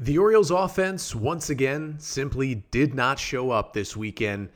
The 0.00 0.16
Orioles 0.16 0.52
offense, 0.52 1.12
once 1.12 1.50
again, 1.50 1.96
simply 1.98 2.62
did 2.70 2.94
not 2.94 3.18
show 3.18 3.50
up 3.50 3.72
this 3.72 3.96
weekend, 3.96 4.48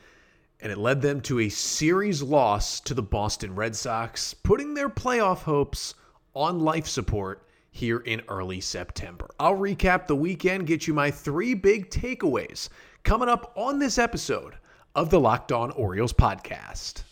and 0.61 0.71
it 0.71 0.79
led 0.79 1.03
them 1.03 1.21
to 1.23 1.41
a 1.41 1.49
series 1.49 2.23
loss 2.23 2.79
to 2.79 2.95
the 2.95 3.03
Boston 3.03 3.57
Red 3.57 3.75
Sox, 3.75 4.35
putting 4.35 4.75
their 4.75 4.89
playoff 4.89 5.39
hopes 5.39 5.95
on 6.33 6.61
life 6.61 6.87
support 6.87 7.45
here 7.73 7.99
in 7.99 8.23
early 8.29 8.61
September. 8.61 9.27
I'll 9.41 9.57
recap 9.57 10.07
the 10.07 10.15
weekend, 10.15 10.69
get 10.69 10.87
you 10.87 10.95
my 10.95 11.11
three 11.11 11.55
big 11.55 11.91
takeaways 11.91 12.69
coming 13.03 13.29
up 13.29 13.53
on 13.57 13.81
this 13.81 13.99
episode 13.99 14.55
of 14.95 15.11
the 15.11 15.19
Locked 15.19 15.51
On 15.51 15.73
Orioles 15.73 16.13
podcast. 16.13 17.03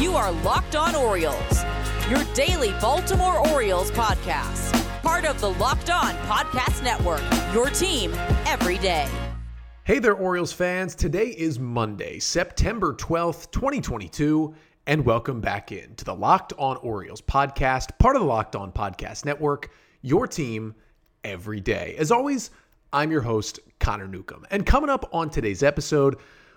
You 0.00 0.14
are 0.14 0.30
Locked 0.30 0.76
On 0.76 0.94
Orioles, 0.94 1.64
your 2.08 2.22
daily 2.34 2.70
Baltimore 2.80 3.44
Orioles 3.48 3.90
podcast 3.90 4.83
part 5.04 5.26
of 5.26 5.38
the 5.38 5.50
Locked 5.50 5.90
On 5.90 6.14
Podcast 6.26 6.82
Network. 6.82 7.20
Your 7.52 7.68
team 7.68 8.10
every 8.46 8.78
day. 8.78 9.06
Hey 9.84 9.98
there, 9.98 10.14
Orioles 10.14 10.50
fans. 10.50 10.94
Today 10.94 11.26
is 11.26 11.58
Monday, 11.58 12.18
September 12.18 12.94
12th, 12.94 13.50
2022, 13.50 14.54
and 14.86 15.04
welcome 15.04 15.42
back 15.42 15.72
in 15.72 15.94
to 15.96 16.06
the 16.06 16.14
Locked 16.14 16.54
On 16.56 16.78
Orioles 16.78 17.20
podcast, 17.20 17.98
part 17.98 18.16
of 18.16 18.22
the 18.22 18.28
Locked 18.28 18.56
On 18.56 18.72
Podcast 18.72 19.26
Network. 19.26 19.70
Your 20.00 20.26
team 20.26 20.74
every 21.22 21.60
day. 21.60 21.96
As 21.98 22.10
always, 22.10 22.50
I'm 22.90 23.10
your 23.10 23.20
host, 23.20 23.60
Connor 23.80 24.08
Newcomb. 24.08 24.46
And 24.50 24.64
coming 24.64 24.88
up 24.88 25.10
on 25.12 25.28
today's 25.28 25.62
episode, 25.62 26.16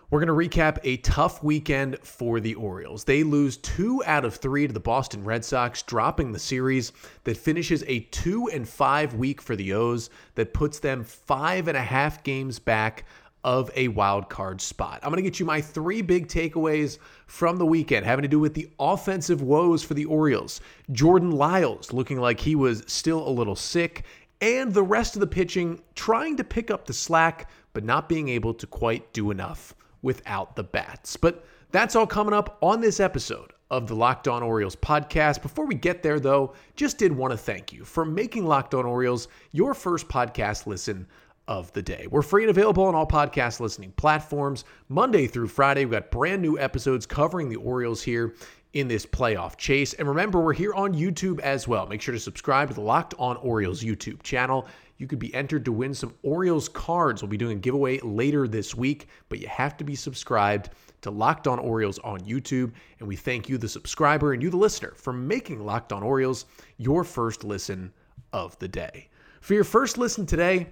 we're 0.10 0.24
going 0.24 0.50
to 0.50 0.58
recap 0.58 0.78
a 0.86 0.96
tough 0.98 1.44
weekend 1.44 2.00
for 2.00 2.40
the 2.40 2.56
Orioles. 2.56 3.04
They 3.04 3.24
lose 3.24 3.58
two 3.58 4.02
out 4.06 4.24
of 4.24 4.36
three 4.36 4.66
to 4.66 4.72
the 4.72 4.80
Boston 4.80 5.22
Red 5.26 5.44
Sox, 5.44 5.82
dropping 5.82 6.32
the 6.32 6.40
series 6.40 6.94
that 7.26 7.36
finishes 7.36 7.84
a 7.88 8.00
two 8.00 8.48
and 8.48 8.68
five 8.68 9.16
week 9.16 9.42
for 9.42 9.58
the 9.58 9.74
O's 9.74 10.10
that 10.36 10.54
puts 10.54 10.80
them 10.80 11.04
five 11.04 11.68
and 11.68 11.76
a 11.76 11.82
half 11.82 12.24
games 12.24 12.58
back 12.58 13.04
of 13.44 13.70
a 13.76 13.90
wild 13.90 14.30
card 14.30 14.62
spot. 14.62 15.02
I'm 15.04 15.10
going 15.10 15.22
to 15.22 15.30
get 15.30 15.42
you 15.42 15.46
my 15.46 15.60
three 15.60 16.02
big 16.02 16.30
takeaways 16.30 17.00
from 17.26 17.58
the 17.58 17.66
weekend 17.66 18.06
having 18.06 18.24
to 18.24 18.30
do 18.30 18.40
with 18.40 18.54
the 18.54 18.70
offensive 18.80 19.42
woes 19.42 19.84
for 19.84 19.94
the 19.94 20.06
Orioles. 20.06 20.62
Jordan 20.94 21.32
Lyles 21.32 21.92
looking 21.92 22.22
like 22.22 22.40
he 22.40 22.56
was 22.56 22.82
still 22.88 23.28
a 23.28 23.30
little 23.30 23.58
sick, 23.58 24.06
and 24.40 24.74
the 24.74 24.84
rest 24.84 25.18
of 25.18 25.20
the 25.20 25.28
pitching 25.28 25.82
trying 25.96 26.38
to 26.38 26.46
pick 26.46 26.72
up 26.72 26.86
the 26.86 26.94
slack, 26.94 27.50
but 27.74 27.84
not 27.84 28.08
being 28.08 28.30
able 28.30 28.54
to 28.54 28.66
quite 28.66 29.12
do 29.12 29.32
enough 29.32 29.74
without 30.02 30.56
the 30.56 30.64
bats. 30.64 31.18
But 31.18 31.46
that's 31.72 31.96
all 31.96 32.08
coming 32.08 32.34
up 32.34 32.58
on 32.62 32.82
this 32.82 33.00
episode 33.00 33.54
of 33.70 33.88
the 33.88 33.96
Locked 33.96 34.28
On 34.28 34.44
Orioles 34.44 34.76
podcast. 34.76 35.42
Before 35.42 35.66
we 35.66 35.76
get 35.76 36.02
there, 36.02 36.20
though, 36.20 36.54
just 36.76 36.98
did 36.98 37.12
want 37.12 37.32
to 37.32 37.38
thank 37.38 37.74
you 37.74 37.84
for 37.84 38.06
making 38.06 38.46
Locked 38.46 38.74
On 38.74 38.86
Orioles 38.86 39.28
your 39.52 39.74
first 39.74 40.08
podcast 40.08 40.66
listen 40.68 41.08
of 41.48 41.72
the 41.74 41.82
day. 41.82 42.08
We're 42.10 42.22
free 42.22 42.44
and 42.44 42.50
available 42.50 42.84
on 42.84 42.96
all 42.96 43.08
podcast 43.08 43.60
listening 43.60 43.94
platforms. 43.96 44.66
Monday 44.90 45.28
through 45.28 45.48
Friday, 45.48 45.86
we've 45.86 45.94
got 45.94 46.12
brand 46.12 46.42
new 46.42 46.60
episodes 46.60 47.06
covering 47.06 47.50
the 47.50 47.56
Orioles 47.56 48.02
here 48.02 48.36
in 48.80 48.88
this 48.88 49.06
playoff 49.06 49.58
chase. 49.58 49.94
And 49.94 50.08
remember, 50.08 50.40
we're 50.40 50.54
here 50.54 50.74
on 50.74 50.94
YouTube 50.94 51.40
as 51.40 51.68
well. 51.68 51.88
Make 51.88 52.02
sure 52.02 52.14
to 52.14 52.20
subscribe 52.20 52.70
to 52.70 52.74
the 52.74 52.82
Locked 52.82 53.14
On 53.18 53.38
Orioles 53.38 53.84
YouTube 53.84 54.24
channel 54.24 54.68
you 54.98 55.08
could 55.08 55.20
be 55.20 55.34
entered 55.34 55.66
to 55.66 55.72
win 55.72 55.94
some 55.94 56.14
Orioles 56.24 56.68
cards. 56.70 57.22
We'll 57.22 57.30
be 57.30 57.38
doing 57.38 57.58
a 57.58 57.62
giveaway 57.62 58.00
later 58.00 58.48
this 58.48 58.76
week, 58.76 59.08
but 59.30 59.40
you 59.40 59.48
have 59.48 59.78
to 59.78 59.84
be 59.84 59.96
subscribed 59.96 60.70
to 61.02 61.12
Locked 61.12 61.48
On 61.48 61.60
Orioles 61.60 62.00
on 62.00 62.20
YouTube. 62.22 62.72
And 63.00 63.08
we 63.08 63.16
thank 63.16 63.48
you, 63.48 63.58
the 63.58 63.70
subscriber, 63.70 64.34
and 64.34 64.42
you, 64.42 64.50
the 64.50 64.58
listener, 64.58 64.94
for 64.96 65.14
making 65.14 65.66
Locked 65.66 65.94
On 65.94 66.02
Orioles 66.04 66.46
your 66.78 67.04
first 67.04 67.44
listen 67.44 67.94
of 68.34 68.58
the 68.60 68.68
day. 68.68 69.10
For 69.42 69.54
your 69.54 69.64
first 69.64 69.98
listen 69.98 70.26
today, 70.26 70.68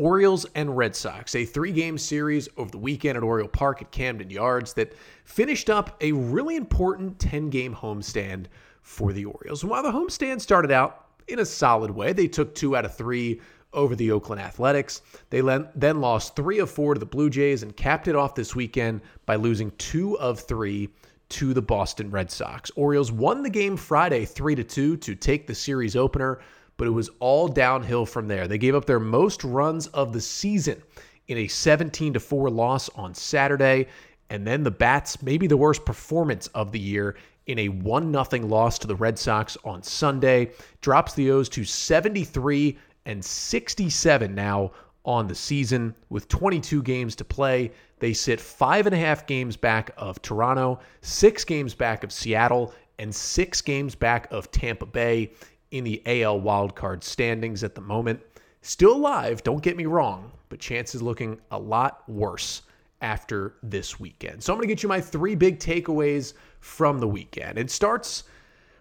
Orioles 0.00 0.46
and 0.54 0.76
Red 0.76 0.96
Sox, 0.96 1.34
a 1.34 1.44
three 1.44 1.72
game 1.72 1.98
series 1.98 2.48
over 2.56 2.70
the 2.70 2.78
weekend 2.78 3.16
at 3.16 3.22
Oriole 3.22 3.48
Park 3.48 3.82
at 3.82 3.90
Camden 3.90 4.30
Yards 4.30 4.72
that 4.74 4.94
finished 5.24 5.70
up 5.70 5.96
a 6.00 6.12
really 6.12 6.56
important 6.56 7.18
10 7.18 7.50
game 7.50 7.74
homestand 7.74 8.46
for 8.82 9.12
the 9.12 9.26
Orioles. 9.26 9.62
And 9.62 9.70
while 9.70 9.82
the 9.82 9.92
homestand 9.92 10.40
started 10.40 10.70
out 10.70 11.06
in 11.30 11.38
a 11.38 11.46
solid 11.46 11.90
way. 11.90 12.12
They 12.12 12.28
took 12.28 12.54
two 12.54 12.76
out 12.76 12.84
of 12.84 12.94
three 12.94 13.40
over 13.72 13.94
the 13.94 14.10
Oakland 14.10 14.42
Athletics. 14.42 15.02
They 15.30 15.40
then 15.40 16.00
lost 16.00 16.34
three 16.34 16.58
of 16.58 16.70
four 16.70 16.94
to 16.94 17.00
the 17.00 17.06
Blue 17.06 17.30
Jays 17.30 17.62
and 17.62 17.76
capped 17.76 18.08
it 18.08 18.16
off 18.16 18.34
this 18.34 18.56
weekend 18.56 19.00
by 19.26 19.36
losing 19.36 19.70
two 19.78 20.18
of 20.18 20.40
three 20.40 20.90
to 21.30 21.54
the 21.54 21.62
Boston 21.62 22.10
Red 22.10 22.30
Sox. 22.30 22.72
Orioles 22.74 23.12
won 23.12 23.42
the 23.44 23.50
game 23.50 23.76
Friday 23.76 24.24
3 24.24 24.56
to 24.56 24.64
2 24.64 24.96
to 24.96 25.14
take 25.14 25.46
the 25.46 25.54
series 25.54 25.94
opener, 25.94 26.40
but 26.80 26.88
it 26.88 26.92
was 26.92 27.10
all 27.18 27.46
downhill 27.46 28.06
from 28.06 28.26
there. 28.26 28.48
They 28.48 28.56
gave 28.56 28.74
up 28.74 28.86
their 28.86 28.98
most 28.98 29.44
runs 29.44 29.88
of 29.88 30.14
the 30.14 30.20
season 30.22 30.82
in 31.28 31.36
a 31.36 31.46
17 31.46 32.14
to 32.14 32.20
4 32.20 32.48
loss 32.48 32.88
on 32.94 33.14
Saturday, 33.14 33.86
and 34.30 34.46
then 34.46 34.62
the 34.62 34.70
Bats 34.70 35.22
maybe 35.22 35.46
the 35.46 35.58
worst 35.58 35.84
performance 35.84 36.46
of 36.54 36.72
the 36.72 36.78
year 36.78 37.18
in 37.44 37.58
a 37.58 37.68
1 37.68 38.12
0 38.30 38.46
loss 38.46 38.78
to 38.78 38.86
the 38.86 38.96
Red 38.96 39.18
Sox 39.18 39.58
on 39.62 39.82
Sunday. 39.82 40.52
Drops 40.80 41.12
the 41.12 41.30
O's 41.30 41.50
to 41.50 41.64
73 41.64 42.78
and 43.04 43.22
67 43.22 44.34
now 44.34 44.70
on 45.04 45.26
the 45.26 45.34
season 45.34 45.94
with 46.08 46.28
22 46.28 46.82
games 46.82 47.14
to 47.16 47.26
play. 47.26 47.72
They 47.98 48.14
sit 48.14 48.40
five 48.40 48.86
and 48.86 48.94
a 48.94 48.98
half 48.98 49.26
games 49.26 49.54
back 49.54 49.90
of 49.98 50.22
Toronto, 50.22 50.80
six 51.02 51.44
games 51.44 51.74
back 51.74 52.04
of 52.04 52.10
Seattle, 52.10 52.72
and 52.98 53.14
six 53.14 53.60
games 53.60 53.94
back 53.94 54.30
of 54.30 54.50
Tampa 54.50 54.86
Bay 54.86 55.30
in 55.70 55.84
the 55.84 56.02
AL 56.06 56.40
wildcard 56.40 57.02
standings 57.02 57.62
at 57.64 57.74
the 57.74 57.80
moment. 57.80 58.20
Still 58.62 58.94
alive, 58.94 59.42
don't 59.42 59.62
get 59.62 59.76
me 59.76 59.86
wrong, 59.86 60.30
but 60.48 60.58
chances 60.60 61.00
looking 61.02 61.40
a 61.50 61.58
lot 61.58 62.08
worse 62.08 62.62
after 63.00 63.54
this 63.62 63.98
weekend. 63.98 64.42
So 64.42 64.52
I'm 64.52 64.58
going 64.58 64.68
to 64.68 64.74
get 64.74 64.82
you 64.82 64.88
my 64.88 65.00
three 65.00 65.34
big 65.34 65.58
takeaways 65.58 66.34
from 66.60 66.98
the 66.98 67.08
weekend. 67.08 67.58
It 67.58 67.70
starts 67.70 68.24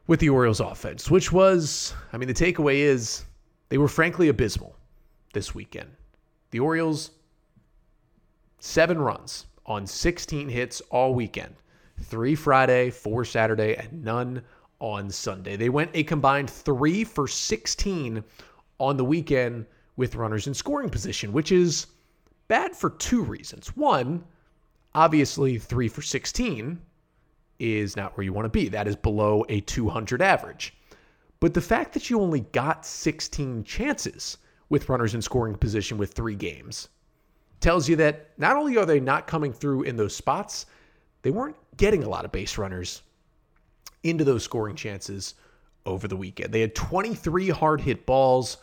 with 0.07 0.19
the 0.19 0.29
Orioles 0.29 0.59
offense, 0.59 1.09
which 1.09 1.31
was, 1.31 1.93
I 2.11 2.17
mean, 2.17 2.27
the 2.27 2.33
takeaway 2.33 2.77
is 2.77 3.23
they 3.69 3.77
were 3.77 3.87
frankly 3.87 4.27
abysmal 4.27 4.75
this 5.33 5.55
weekend. 5.55 5.89
The 6.51 6.59
Orioles, 6.59 7.11
seven 8.59 8.97
runs 8.97 9.45
on 9.65 9.85
16 9.85 10.49
hits 10.49 10.81
all 10.89 11.13
weekend 11.13 11.55
three 12.01 12.35
Friday, 12.35 12.89
four 12.89 13.25
Saturday, 13.25 13.75
and 13.75 14.03
none 14.03 14.41
on 14.79 15.09
Sunday. 15.09 15.55
They 15.55 15.69
went 15.69 15.91
a 15.93 16.03
combined 16.03 16.49
three 16.49 17.03
for 17.03 17.27
16 17.27 18.23
on 18.79 18.97
the 18.97 19.05
weekend 19.05 19.65
with 19.97 20.15
runners 20.15 20.47
in 20.47 20.53
scoring 20.53 20.89
position, 20.89 21.33
which 21.33 21.51
is 21.51 21.87
bad 22.47 22.75
for 22.75 22.89
two 22.89 23.21
reasons. 23.21 23.75
One, 23.75 24.23
obviously, 24.95 25.57
three 25.57 25.87
for 25.87 26.01
16 26.01 26.79
is 27.59 27.97
not 27.97 28.15
where 28.15 28.23
you 28.23 28.33
want 28.33 28.45
to 28.45 28.49
be. 28.49 28.69
That 28.69 28.87
is 28.87 28.95
below 28.95 29.45
a 29.49 29.59
200 29.61 30.21
average. 30.21 30.73
But 31.39 31.53
the 31.53 31.61
fact 31.61 31.93
that 31.93 32.09
you 32.09 32.19
only 32.19 32.41
got 32.41 32.85
16 32.85 33.63
chances 33.63 34.37
with 34.69 34.89
runners 34.89 35.15
in 35.15 35.21
scoring 35.21 35.55
position 35.55 35.97
with 35.97 36.13
three 36.13 36.35
games 36.35 36.89
tells 37.59 37.89
you 37.89 37.95
that 37.97 38.29
not 38.37 38.55
only 38.55 38.77
are 38.77 38.85
they 38.85 38.99
not 38.99 39.27
coming 39.27 39.51
through 39.51 39.83
in 39.83 39.97
those 39.97 40.15
spots, 40.15 40.65
they 41.21 41.31
weren't 41.31 41.57
getting 41.75 42.03
a 42.03 42.09
lot 42.09 42.23
of 42.23 42.31
base 42.31 42.57
runners 42.57 43.01
into 44.03 44.23
those 44.23 44.43
scoring 44.43 44.75
chances 44.75 45.35
over 45.85 46.07
the 46.07 46.17
weekend. 46.17 46.53
They 46.53 46.61
had 46.61 46.75
23 46.75 47.49
hard 47.49 47.81
hit 47.81 48.05
balls 48.05 48.57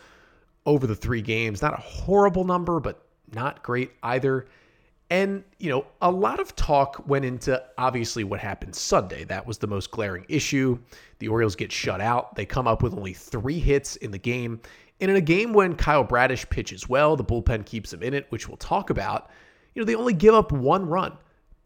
over 0.65 0.87
the 0.87 0.95
three 0.95 1.23
games. 1.23 1.63
Not 1.63 1.75
a 1.75 1.83
horrible 1.83 2.45
number, 2.45 2.81
but 2.81 3.03
not 3.33 3.63
great 3.63 3.93
either. 4.03 4.47
And, 5.09 5.45
you 5.59 5.71
know, 5.71 5.87
a 6.03 6.11
lot 6.11 6.41
of 6.41 6.57
talk 6.57 7.07
went 7.07 7.25
into 7.25 7.63
obviously 7.79 8.25
what 8.25 8.41
happened 8.41 8.75
Sunday. 8.75 9.23
That 9.25 9.47
was 9.47 9.59
the 9.59 9.69
most 9.69 9.93
glaring 9.93 10.27
issue. 10.29 10.79
The 11.21 11.29
Orioles 11.29 11.55
get 11.55 11.71
shut 11.71 12.01
out. 12.01 12.35
They 12.35 12.45
come 12.45 12.67
up 12.67 12.83
with 12.83 12.93
only 12.93 13.13
three 13.13 13.61
hits 13.61 13.97
in 13.97 14.11
the 14.11 14.19
game. 14.19 14.61
And 15.01 15.11
in 15.11 15.17
a 15.17 15.21
game 15.21 15.53
when 15.53 15.77
Kyle 15.77 16.03
Bradish 16.03 16.49
pitches 16.49 16.89
well, 16.89 17.17
the 17.17 17.25
bullpen 17.25 17.65
keeps 17.67 17.93
him 17.93 18.03
in 18.03 18.15
it, 18.15 18.27
which 18.31 18.49
we'll 18.49 18.57
talk 18.57 18.91
about. 18.91 19.31
You 19.75 19.83
know, 19.83 19.87
they 19.87 19.95
only 19.95 20.15
give 20.15 20.35
up 20.35 20.51
one 20.51 20.89
run. 20.89 21.17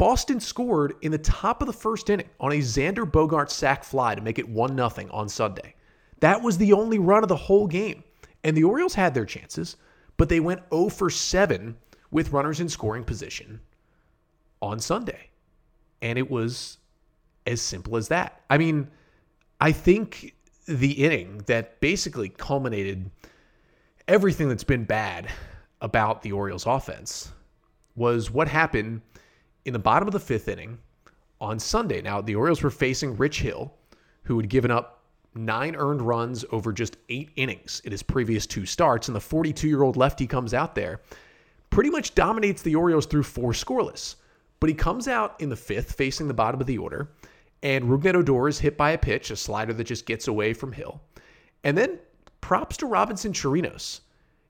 Boston 0.00 0.40
scored 0.40 0.94
in 1.02 1.12
the 1.12 1.18
top 1.18 1.60
of 1.60 1.66
the 1.66 1.74
first 1.74 2.08
inning 2.08 2.30
on 2.40 2.52
a 2.52 2.60
Xander 2.60 3.04
Bogaerts 3.04 3.50
sac 3.50 3.84
fly 3.84 4.14
to 4.14 4.22
make 4.22 4.38
it 4.38 4.48
1 4.48 4.74
0 4.74 5.10
on 5.10 5.28
Sunday. 5.28 5.74
That 6.20 6.40
was 6.40 6.56
the 6.56 6.72
only 6.72 6.98
run 6.98 7.22
of 7.22 7.28
the 7.28 7.36
whole 7.36 7.66
game. 7.66 8.02
And 8.42 8.56
the 8.56 8.64
Orioles 8.64 8.94
had 8.94 9.12
their 9.12 9.26
chances, 9.26 9.76
but 10.16 10.30
they 10.30 10.40
went 10.40 10.62
0 10.72 10.88
for 10.88 11.10
7 11.10 11.76
with 12.10 12.32
runners 12.32 12.60
in 12.60 12.70
scoring 12.70 13.04
position 13.04 13.60
on 14.62 14.80
Sunday. 14.80 15.28
And 16.00 16.18
it 16.18 16.30
was 16.30 16.78
as 17.46 17.60
simple 17.60 17.98
as 17.98 18.08
that. 18.08 18.40
I 18.48 18.56
mean, 18.56 18.88
I 19.60 19.70
think 19.70 20.34
the 20.64 20.92
inning 20.92 21.42
that 21.44 21.78
basically 21.82 22.30
culminated 22.30 23.10
everything 24.08 24.48
that's 24.48 24.64
been 24.64 24.84
bad 24.84 25.28
about 25.82 26.22
the 26.22 26.32
Orioles 26.32 26.64
offense 26.64 27.32
was 27.96 28.30
what 28.30 28.48
happened 28.48 29.02
in 29.64 29.72
the 29.72 29.78
bottom 29.78 30.08
of 30.08 30.12
the 30.12 30.20
fifth 30.20 30.48
inning 30.48 30.78
on 31.40 31.58
Sunday. 31.58 32.02
Now, 32.02 32.20
the 32.20 32.34
Orioles 32.34 32.62
were 32.62 32.70
facing 32.70 33.16
Rich 33.16 33.40
Hill, 33.40 33.72
who 34.24 34.36
had 34.38 34.48
given 34.48 34.70
up 34.70 35.04
nine 35.34 35.76
earned 35.76 36.02
runs 36.02 36.44
over 36.50 36.72
just 36.72 36.96
eight 37.08 37.30
innings 37.36 37.80
in 37.84 37.92
his 37.92 38.02
previous 38.02 38.46
two 38.46 38.66
starts. 38.66 39.08
And 39.08 39.14
the 39.14 39.20
42 39.20 39.68
year 39.68 39.82
old 39.82 39.96
lefty 39.96 40.26
comes 40.26 40.54
out 40.54 40.74
there, 40.74 41.00
pretty 41.70 41.90
much 41.90 42.14
dominates 42.14 42.62
the 42.62 42.74
Orioles 42.74 43.06
through 43.06 43.22
four 43.22 43.52
scoreless. 43.52 44.16
But 44.58 44.68
he 44.68 44.74
comes 44.74 45.08
out 45.08 45.40
in 45.40 45.48
the 45.48 45.56
fifth, 45.56 45.92
facing 45.92 46.28
the 46.28 46.34
bottom 46.34 46.60
of 46.60 46.66
the 46.66 46.78
order, 46.78 47.10
and 47.62 47.84
Rougned 47.84 48.14
Odor 48.14 48.48
is 48.48 48.58
hit 48.58 48.76
by 48.76 48.90
a 48.90 48.98
pitch, 48.98 49.30
a 49.30 49.36
slider 49.36 49.72
that 49.72 49.84
just 49.84 50.06
gets 50.06 50.28
away 50.28 50.52
from 50.52 50.72
Hill. 50.72 51.00
And 51.64 51.76
then 51.76 51.98
props 52.40 52.76
to 52.78 52.86
Robinson 52.86 53.32
Chirinos. 53.32 54.00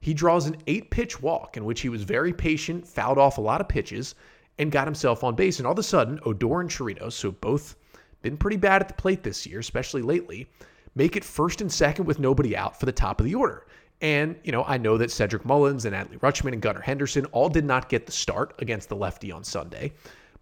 He 0.00 0.14
draws 0.14 0.46
an 0.46 0.56
eight 0.66 0.90
pitch 0.90 1.20
walk 1.20 1.56
in 1.56 1.64
which 1.64 1.80
he 1.80 1.88
was 1.88 2.02
very 2.02 2.32
patient, 2.32 2.86
fouled 2.86 3.18
off 3.18 3.38
a 3.38 3.42
lot 3.42 3.60
of 3.60 3.68
pitches, 3.68 4.14
and 4.60 4.70
got 4.70 4.86
himself 4.86 5.24
on 5.24 5.34
base. 5.34 5.58
And 5.58 5.66
all 5.66 5.72
of 5.72 5.78
a 5.78 5.82
sudden, 5.82 6.20
Odor 6.24 6.60
and 6.60 6.68
Chirinos, 6.68 7.20
who 7.20 7.32
both 7.32 7.76
been 8.20 8.36
pretty 8.36 8.58
bad 8.58 8.82
at 8.82 8.88
the 8.88 8.94
plate 8.94 9.22
this 9.22 9.46
year, 9.46 9.58
especially 9.58 10.02
lately, 10.02 10.48
make 10.94 11.16
it 11.16 11.24
first 11.24 11.62
and 11.62 11.72
second 11.72 12.04
with 12.04 12.18
nobody 12.18 12.54
out 12.54 12.78
for 12.78 12.84
the 12.84 12.92
top 12.92 13.20
of 13.20 13.24
the 13.24 13.34
order. 13.34 13.66
And, 14.02 14.36
you 14.44 14.52
know, 14.52 14.64
I 14.64 14.76
know 14.76 14.98
that 14.98 15.10
Cedric 15.10 15.46
Mullins 15.46 15.86
and 15.86 15.96
Adley 15.96 16.18
Rutschman 16.20 16.52
and 16.52 16.60
Gunnar 16.60 16.82
Henderson 16.82 17.24
all 17.26 17.48
did 17.48 17.64
not 17.64 17.88
get 17.88 18.04
the 18.04 18.12
start 18.12 18.54
against 18.58 18.90
the 18.90 18.96
lefty 18.96 19.32
on 19.32 19.44
Sunday. 19.44 19.92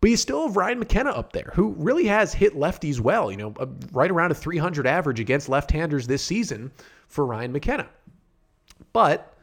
But 0.00 0.10
you 0.10 0.16
still 0.16 0.46
have 0.46 0.56
Ryan 0.56 0.80
McKenna 0.80 1.10
up 1.10 1.32
there, 1.32 1.52
who 1.54 1.74
really 1.78 2.06
has 2.06 2.34
hit 2.34 2.54
lefties 2.54 2.98
well, 2.98 3.30
you 3.30 3.36
know, 3.36 3.54
uh, 3.58 3.66
right 3.92 4.10
around 4.10 4.32
a 4.32 4.34
300 4.34 4.86
average 4.86 5.20
against 5.20 5.48
left 5.48 5.70
handers 5.70 6.08
this 6.08 6.24
season 6.24 6.72
for 7.06 7.24
Ryan 7.24 7.52
McKenna. 7.52 7.88
But 8.92 9.36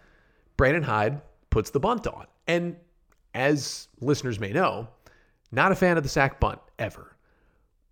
Brandon 0.57 0.83
Hyde 0.83 1.21
puts 1.49 1.69
the 1.69 1.79
bunt 1.79 2.07
on. 2.07 2.25
And 2.47 2.75
as 3.35 3.89
listeners 3.99 4.39
may 4.39 4.51
know, 4.51 4.87
not 5.51 5.71
a 5.71 5.75
fan 5.75 5.97
of 5.97 6.03
the 6.03 6.09
sac 6.09 6.39
bunt 6.39 6.59
ever. 6.79 7.15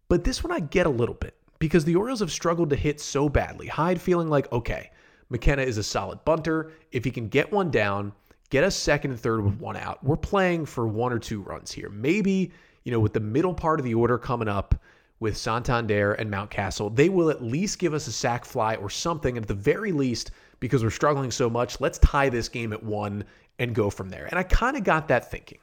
But 0.08 0.24
this 0.24 0.44
one 0.44 0.52
I 0.52 0.62
get 0.62 0.88
a 0.88 0.90
little 0.90 1.16
bit 1.16 1.36
because 1.60 1.86
the 1.86 1.96
Orioles 1.96 2.22
have 2.22 2.32
struggled 2.32 2.70
to 2.72 2.76
hit 2.76 3.00
so 3.00 3.30
badly. 3.30 3.68
Hyde 3.68 4.02
feeling 4.02 4.30
like, 4.30 4.52
okay, 4.52 4.90
McKenna 5.30 5.62
is 5.62 5.78
a 5.78 5.84
solid 5.84 6.24
bunter. 6.26 6.72
If 6.92 7.04
he 7.04 7.12
can 7.12 7.28
get 7.28 7.52
one 7.52 7.70
down, 7.72 8.14
get 8.50 8.64
us 8.64 8.76
second 8.76 9.12
and 9.12 9.20
third 9.20 9.44
with 9.44 9.60
one 9.60 9.78
out, 9.78 10.04
we're 10.04 10.18
playing 10.18 10.66
for 10.66 10.88
one 10.88 11.12
or 11.12 11.20
two 11.20 11.42
runs 11.42 11.72
here. 11.72 11.90
Maybe, 11.90 12.52
you 12.84 12.92
know, 12.92 13.00
with 13.00 13.14
the 13.14 13.20
middle 13.20 13.54
part 13.54 13.80
of 13.80 13.86
the 13.86 13.94
order 13.94 14.18
coming 14.18 14.48
up 14.48 14.76
with 15.20 15.38
Santander 15.38 16.14
and 16.14 16.32
Mountcastle, 16.32 16.96
they 16.96 17.10
will 17.10 17.30
at 17.30 17.44
least 17.44 17.80
give 17.80 17.94
us 17.94 18.08
a 18.08 18.12
sac 18.12 18.46
fly 18.46 18.76
or 18.76 18.90
something. 18.90 19.38
And 19.38 19.44
at 19.44 19.48
the 19.48 19.54
very 19.54 19.92
least, 19.92 20.32
because 20.60 20.84
we're 20.84 20.90
struggling 20.90 21.32
so 21.32 21.50
much, 21.50 21.82
let's 21.82 21.98
tie 22.00 22.30
this 22.30 22.48
game 22.48 22.72
at 22.72 22.84
one 22.84 23.26
and 23.60 23.76
go 23.76 23.90
from 23.90 24.10
there. 24.10 24.26
And 24.26 24.40
I 24.40 24.44
kind 24.44 24.78
of 24.78 24.84
got 24.84 25.08
that 25.08 25.30
thinking. 25.30 25.60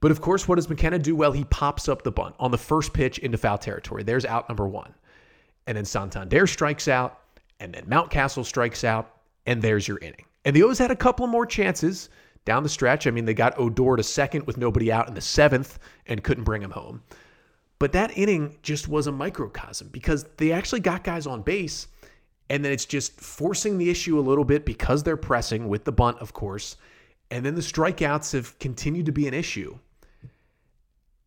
But 0.00 0.10
of 0.10 0.20
course, 0.20 0.48
what 0.48 0.56
does 0.56 0.68
McKenna 0.68 0.98
do? 0.98 1.14
Well, 1.14 1.32
he 1.32 1.44
pops 1.44 1.88
up 1.88 2.02
the 2.02 2.10
bunt 2.10 2.34
on 2.40 2.50
the 2.50 2.58
first 2.58 2.92
pitch 2.92 3.18
into 3.18 3.38
foul 3.38 3.58
territory. 3.58 4.02
There's 4.02 4.24
out 4.24 4.48
number 4.48 4.66
one. 4.66 4.94
And 5.66 5.76
then 5.76 5.84
Santander 5.84 6.46
strikes 6.48 6.88
out, 6.88 7.20
and 7.60 7.72
then 7.72 7.84
Mountcastle 7.84 8.44
strikes 8.44 8.82
out, 8.82 9.16
and 9.46 9.62
there's 9.62 9.86
your 9.86 9.98
inning. 9.98 10.24
And 10.44 10.56
the 10.56 10.64
O's 10.64 10.78
had 10.78 10.90
a 10.90 10.96
couple 10.96 11.28
more 11.28 11.46
chances 11.46 12.08
down 12.44 12.64
the 12.64 12.68
stretch. 12.68 13.06
I 13.06 13.12
mean, 13.12 13.24
they 13.24 13.34
got 13.34 13.58
Odor 13.58 13.96
to 13.96 14.02
second 14.02 14.44
with 14.46 14.56
nobody 14.56 14.90
out 14.90 15.06
in 15.06 15.14
the 15.14 15.20
seventh 15.20 15.78
and 16.06 16.24
couldn't 16.24 16.42
bring 16.42 16.62
him 16.62 16.72
home. 16.72 17.02
But 17.78 17.92
that 17.92 18.16
inning 18.16 18.58
just 18.62 18.88
was 18.88 19.06
a 19.06 19.12
microcosm 19.12 19.88
because 19.88 20.24
they 20.36 20.50
actually 20.50 20.80
got 20.80 21.04
guys 21.04 21.26
on 21.28 21.42
base, 21.42 21.86
and 22.50 22.64
then 22.64 22.72
it's 22.72 22.86
just 22.86 23.20
forcing 23.20 23.78
the 23.78 23.90
issue 23.90 24.18
a 24.18 24.20
little 24.20 24.44
bit 24.44 24.64
because 24.64 25.02
they're 25.02 25.16
pressing 25.16 25.68
with 25.68 25.84
the 25.84 25.92
bunt, 25.92 26.18
of 26.18 26.32
course. 26.32 26.76
And 27.32 27.44
then 27.44 27.56
the 27.56 27.60
strikeouts 27.60 28.32
have 28.34 28.56
continued 28.60 29.06
to 29.06 29.12
be 29.12 29.26
an 29.26 29.34
issue 29.34 29.76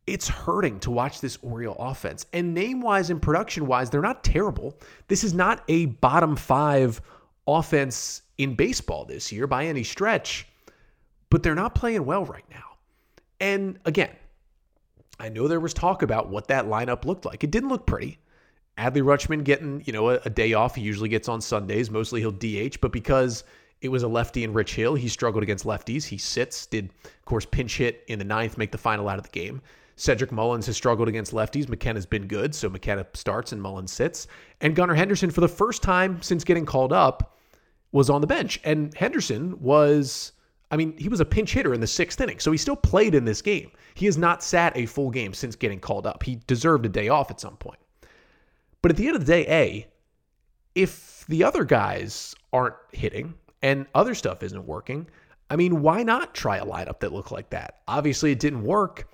it's 0.08 0.28
hurting 0.28 0.80
to 0.82 0.92
watch 0.92 1.20
this 1.20 1.38
Oriole 1.42 1.76
offense. 1.80 2.26
And 2.34 2.54
name 2.54 2.82
wise 2.82 3.10
and 3.10 3.22
production 3.22 3.66
wise, 3.66 3.90
they're 3.90 4.02
not 4.02 4.24
terrible. 4.24 4.78
This 5.08 5.24
is 5.24 5.34
not 5.34 5.64
a 5.68 5.88
bottom 5.88 6.36
five 6.36 7.02
offense 7.48 8.22
in 8.38 8.56
baseball 8.56 9.06
this 9.06 9.32
year 9.32 9.48
by 9.48 9.66
any 9.66 9.84
stretch, 9.84 10.48
but 11.30 11.42
they're 11.42 11.56
not 11.56 11.76
playing 11.76 12.06
well 12.06 12.26
right 12.26 12.46
now. 12.52 12.78
And 13.40 13.80
again, 13.86 14.12
I 15.20 15.30
know 15.30 15.48
there 15.48 15.60
was 15.60 15.74
talk 15.74 16.02
about 16.02 16.30
what 16.30 16.48
that 16.50 16.66
lineup 16.66 17.06
looked 17.06 17.26
like. 17.26 17.44
It 17.44 17.52
didn't 17.52 17.70
look 17.70 17.86
pretty. 17.86 18.20
Adley 18.78 19.02
Rutschman 19.02 19.44
getting, 19.44 19.82
you 19.86 19.94
know, 19.94 20.10
a, 20.10 20.20
a 20.26 20.30
day 20.30 20.54
off. 20.54 20.76
He 20.76 20.82
usually 20.82 21.10
gets 21.10 21.30
on 21.30 21.40
Sundays. 21.40 21.90
Mostly 21.90 22.20
he'll 22.20 22.32
DH, 22.32 22.82
but 22.82 22.92
because 22.92 23.46
it 23.86 23.92
was 23.92 24.04
a 24.04 24.08
lefty 24.08 24.44
in 24.44 24.54
Rich 24.54 24.76
Hill, 24.76 24.96
he 24.96 25.08
struggled 25.08 25.44
against 25.44 25.66
lefties. 25.66 26.06
He 26.06 26.18
sits, 26.18 26.66
did, 26.66 26.90
of 27.04 27.26
course, 27.26 27.46
pinch 27.46 27.78
hit 27.78 28.04
in 28.08 28.20
the 28.20 28.26
ninth, 28.26 28.58
make 28.58 28.72
the 28.72 28.78
final 28.78 29.08
out 29.08 29.18
of 29.18 29.24
the 29.24 29.30
game. 29.30 29.62
Cedric 29.96 30.32
Mullins 30.32 30.66
has 30.66 30.76
struggled 30.76 31.08
against 31.08 31.32
lefties. 31.32 31.70
McKenna's 31.70 32.06
been 32.06 32.28
good, 32.28 32.54
so 32.54 32.70
McKenna 32.70 33.06
starts 33.14 33.54
and 33.54 33.62
Mullins 33.62 33.94
sits. 33.94 34.28
And 34.60 34.76
Gunnar 34.76 34.96
Henderson, 34.96 35.32
for 35.32 35.42
the 35.42 35.48
first 35.48 35.82
time 35.82 36.22
since 36.22 36.44
getting 36.44 36.66
called 36.66 36.92
up, 36.92 37.38
was 37.92 38.10
on 38.10 38.20
the 38.20 38.28
bench. 38.28 38.60
And 38.66 38.94
Henderson 38.94 39.58
was, 39.62 40.34
I 40.70 40.76
mean, 40.76 40.98
he 40.98 41.08
was 41.08 41.22
a 41.22 41.26
pinch 41.26 41.54
hitter 41.54 41.74
in 41.74 41.80
the 41.80 41.88
sixth 41.88 42.20
inning, 42.20 42.40
so 42.40 42.52
he 42.52 42.58
still 42.58 42.76
played 42.76 43.16
in 43.16 43.24
this 43.24 43.42
game. 43.42 43.72
He 43.94 44.06
has 44.06 44.18
not 44.18 44.44
sat 44.44 44.76
a 44.76 44.86
full 44.86 45.12
game 45.12 45.34
since 45.34 45.56
getting 45.56 45.80
called 45.80 46.06
up. 46.06 46.24
He 46.24 46.42
deserved 46.48 46.86
a 46.86 46.90
day 46.90 47.08
off 47.08 47.32
at 47.32 47.40
some 47.40 47.56
point. 47.56 47.80
But 48.82 48.92
at 48.92 48.98
the 48.98 49.08
end 49.08 49.16
of 49.16 49.26
the 49.26 49.32
day, 49.32 49.46
A, 49.48 49.88
if 50.76 51.24
the 51.30 51.44
other 51.46 51.64
guys 51.64 52.36
aren't 52.52 52.76
hitting 52.92 53.34
and 53.66 53.88
other 53.96 54.14
stuff 54.14 54.44
isn't 54.44 54.68
working, 54.68 55.08
I 55.50 55.56
mean, 55.56 55.82
why 55.82 56.04
not 56.04 56.36
try 56.36 56.58
a 56.58 56.66
lineup 56.66 57.00
that 57.00 57.12
looked 57.12 57.32
like 57.32 57.50
that? 57.50 57.80
Obviously, 57.88 58.32
it 58.32 58.40
didn't 58.40 58.64
work. 58.64 59.10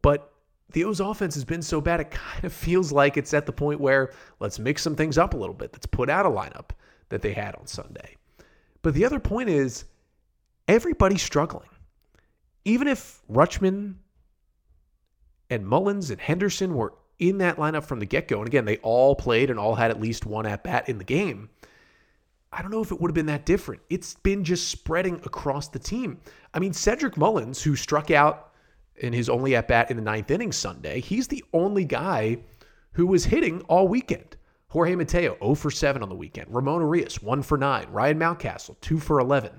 But 0.00 0.32
the 0.72 0.84
O's 0.84 1.00
offense 1.00 1.34
has 1.34 1.44
been 1.44 1.60
so 1.60 1.78
bad, 1.78 2.00
it 2.00 2.10
kind 2.10 2.42
of 2.42 2.54
feels 2.54 2.90
like 2.90 3.18
it's 3.18 3.34
at 3.34 3.44
the 3.44 3.52
point 3.52 3.80
where 3.80 4.14
let's 4.40 4.58
mix 4.58 4.80
some 4.80 4.96
things 4.96 5.18
up 5.18 5.34
a 5.34 5.36
little 5.36 5.54
bit. 5.54 5.74
Let's 5.74 5.84
put 5.84 6.08
out 6.08 6.24
a 6.24 6.30
lineup 6.30 6.70
that 7.10 7.20
they 7.20 7.34
had 7.34 7.54
on 7.56 7.66
Sunday. 7.66 8.16
But 8.80 8.94
the 8.94 9.04
other 9.04 9.20
point 9.20 9.50
is 9.50 9.84
everybody's 10.68 11.22
struggling. 11.22 11.68
Even 12.64 12.88
if 12.88 13.20
Rutschman 13.30 13.96
and 15.50 15.66
Mullins 15.66 16.08
and 16.08 16.18
Henderson 16.18 16.72
were 16.72 16.94
in 17.18 17.36
that 17.38 17.58
lineup 17.58 17.84
from 17.84 17.98
the 17.98 18.06
get 18.06 18.26
go, 18.26 18.38
and 18.38 18.46
again, 18.46 18.64
they 18.64 18.78
all 18.78 19.14
played 19.14 19.50
and 19.50 19.58
all 19.58 19.74
had 19.74 19.90
at 19.90 20.00
least 20.00 20.24
one 20.24 20.46
at 20.46 20.64
bat 20.64 20.88
in 20.88 20.96
the 20.96 21.04
game. 21.04 21.50
I 22.52 22.60
don't 22.60 22.70
know 22.70 22.82
if 22.82 22.92
it 22.92 23.00
would 23.00 23.10
have 23.10 23.14
been 23.14 23.26
that 23.26 23.46
different. 23.46 23.80
It's 23.88 24.14
been 24.14 24.44
just 24.44 24.68
spreading 24.68 25.16
across 25.24 25.68
the 25.68 25.78
team. 25.78 26.20
I 26.52 26.58
mean, 26.58 26.74
Cedric 26.74 27.16
Mullins, 27.16 27.62
who 27.62 27.74
struck 27.76 28.10
out 28.10 28.52
in 28.96 29.14
his 29.14 29.30
only 29.30 29.56
at 29.56 29.68
bat 29.68 29.90
in 29.90 29.96
the 29.96 30.02
ninth 30.02 30.30
inning 30.30 30.52
Sunday, 30.52 31.00
he's 31.00 31.28
the 31.28 31.42
only 31.54 31.84
guy 31.84 32.38
who 32.92 33.06
was 33.06 33.24
hitting 33.24 33.62
all 33.62 33.88
weekend. 33.88 34.36
Jorge 34.68 34.94
Mateo, 34.94 35.36
0 35.42 35.54
for 35.54 35.70
7 35.70 36.02
on 36.02 36.08
the 36.08 36.14
weekend. 36.14 36.54
Ramon 36.54 36.80
Urias, 36.80 37.22
1 37.22 37.42
for 37.42 37.56
9. 37.56 37.86
Ryan 37.90 38.18
Mountcastle, 38.18 38.76
2 38.80 38.98
for 38.98 39.20
11. 39.20 39.50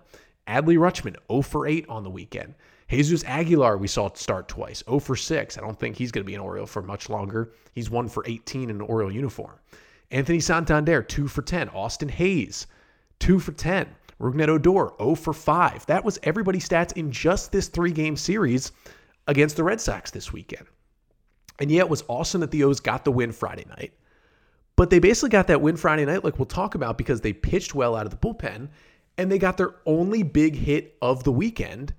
Adley 0.48 0.78
Rutschman, 0.78 1.16
0 1.32 1.42
for 1.42 1.68
8 1.68 1.86
on 1.90 2.04
the 2.04 2.10
weekend. 2.10 2.54
Jesus 2.90 3.24
Aguilar, 3.24 3.78
we 3.78 3.88
saw 3.88 4.12
start 4.14 4.48
twice, 4.48 4.84
0 4.86 5.00
for 5.00 5.16
6. 5.16 5.58
I 5.58 5.62
don't 5.62 5.80
think 5.80 5.96
he's 5.96 6.12
going 6.12 6.24
to 6.24 6.28
be 6.28 6.36
an 6.36 6.42
Oriole 6.42 6.68
for 6.68 6.84
much 6.84 7.10
longer. 7.10 7.54
He's 7.74 7.90
1 7.90 8.08
for 8.08 8.24
18 8.28 8.70
in 8.70 8.76
an 8.76 8.82
Oriole 8.82 9.12
uniform. 9.12 9.58
Anthony 10.12 10.40
Santander, 10.40 11.02
2 11.02 11.28
for 11.28 11.42
10. 11.42 11.70
Austin 11.70 12.10
Hays, 12.10 12.68
2 13.24 13.40
for 13.40 13.54
10. 13.54 13.88
Rougned 14.20 14.50
Odor, 14.50 14.92
0 14.98 15.16
for 15.16 15.32
5. 15.32 15.86
That 15.86 16.04
was 16.04 16.20
everybody's 16.24 16.68
stats 16.68 16.92
in 16.98 17.10
just 17.10 17.54
this 17.54 17.70
three 17.70 17.92
game 17.92 18.18
series 18.18 18.74
against 19.28 19.56
the 19.56 19.64
Red 19.64 19.80
Sox 19.80 20.12
this 20.12 20.34
weekend. 20.34 20.68
And 21.60 21.72
yeah, 21.72 21.80
it 21.80 21.90
was 21.90 22.04
awesome 22.10 22.42
that 22.42 22.52
the 22.52 22.66
O's 22.66 22.82
got 22.82 23.06
the 23.06 23.14
win 23.14 23.32
Friday 23.32 23.66
night. 23.70 23.94
But 24.76 24.90
they 24.90 25.00
basically 25.00 25.30
got 25.30 25.48
that 25.48 25.62
win 25.62 25.78
Friday 25.78 26.04
night, 26.04 26.26
like 26.26 26.38
we'll 26.38 26.48
talk 26.48 26.76
about, 26.76 26.98
because 26.98 27.22
they 27.22 27.32
pitched 27.32 27.74
well 27.74 27.96
out 27.96 28.06
of 28.06 28.12
the 28.12 28.18
bullpen 28.18 28.68
and 29.18 29.32
they 29.32 29.38
got 29.38 29.56
their 29.56 29.76
only 29.86 30.24
big 30.24 30.56
hit 30.56 30.98
of 31.02 31.24
the 31.24 31.32
weekend 31.32 31.94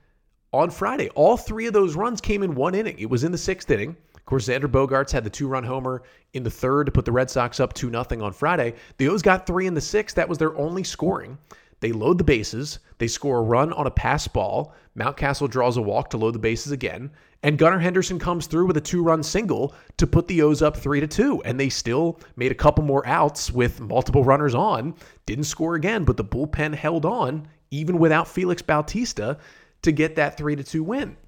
on 0.52 0.70
Friday. 0.70 1.08
All 1.10 1.38
three 1.38 1.66
of 1.66 1.72
those 1.72 1.96
runs 1.96 2.20
came 2.20 2.42
in 2.42 2.54
one 2.54 2.74
inning. 2.74 2.98
It 2.98 3.08
was 3.08 3.24
in 3.24 3.32
the 3.32 3.38
sixth 3.38 3.70
inning. 3.70 3.96
Of 4.24 4.26
course, 4.26 4.48
Xander 4.48 4.70
Bogaerts 4.70 5.12
had 5.12 5.22
the 5.22 5.28
two 5.28 5.46
run 5.46 5.64
homer 5.64 6.02
in 6.32 6.44
the 6.44 6.50
third 6.50 6.86
to 6.86 6.92
put 6.92 7.04
the 7.04 7.12
Red 7.12 7.28
Sox 7.28 7.60
up 7.60 7.74
2 7.74 7.90
0 7.90 8.24
on 8.24 8.32
Friday. 8.32 8.72
The 8.96 9.08
O's 9.10 9.20
got 9.20 9.46
three 9.46 9.66
in 9.66 9.74
the 9.74 9.82
sixth. 9.82 10.16
That 10.16 10.30
was 10.30 10.38
their 10.38 10.56
only 10.56 10.82
scoring. 10.82 11.36
They 11.80 11.92
load 11.92 12.16
the 12.16 12.24
bases. 12.24 12.78
They 12.96 13.06
score 13.06 13.40
a 13.40 13.42
run 13.42 13.70
on 13.74 13.86
a 13.86 13.90
pass 13.90 14.26
ball. 14.26 14.72
Mountcastle 14.98 15.50
draws 15.50 15.76
a 15.76 15.82
walk 15.82 16.08
to 16.08 16.16
load 16.16 16.34
the 16.34 16.38
bases 16.38 16.72
again. 16.72 17.10
And 17.42 17.58
Gunnar 17.58 17.80
Henderson 17.80 18.18
comes 18.18 18.46
through 18.46 18.64
with 18.64 18.78
a 18.78 18.80
two 18.80 19.02
run 19.02 19.22
single 19.22 19.74
to 19.98 20.06
put 20.06 20.26
the 20.26 20.40
O's 20.40 20.62
up 20.62 20.74
three 20.74 21.00
to 21.00 21.06
two. 21.06 21.42
And 21.44 21.60
they 21.60 21.68
still 21.68 22.18
made 22.36 22.50
a 22.50 22.54
couple 22.54 22.82
more 22.82 23.06
outs 23.06 23.50
with 23.50 23.78
multiple 23.78 24.24
runners 24.24 24.54
on. 24.54 24.94
Didn't 25.26 25.44
score 25.44 25.74
again, 25.74 26.04
but 26.04 26.16
the 26.16 26.24
bullpen 26.24 26.74
held 26.74 27.04
on, 27.04 27.46
even 27.70 27.98
without 27.98 28.26
Felix 28.26 28.62
Bautista, 28.62 29.36
to 29.82 29.92
get 29.92 30.16
that 30.16 30.38
three 30.38 30.56
to 30.56 30.64
two 30.64 30.82
win. 30.82 31.18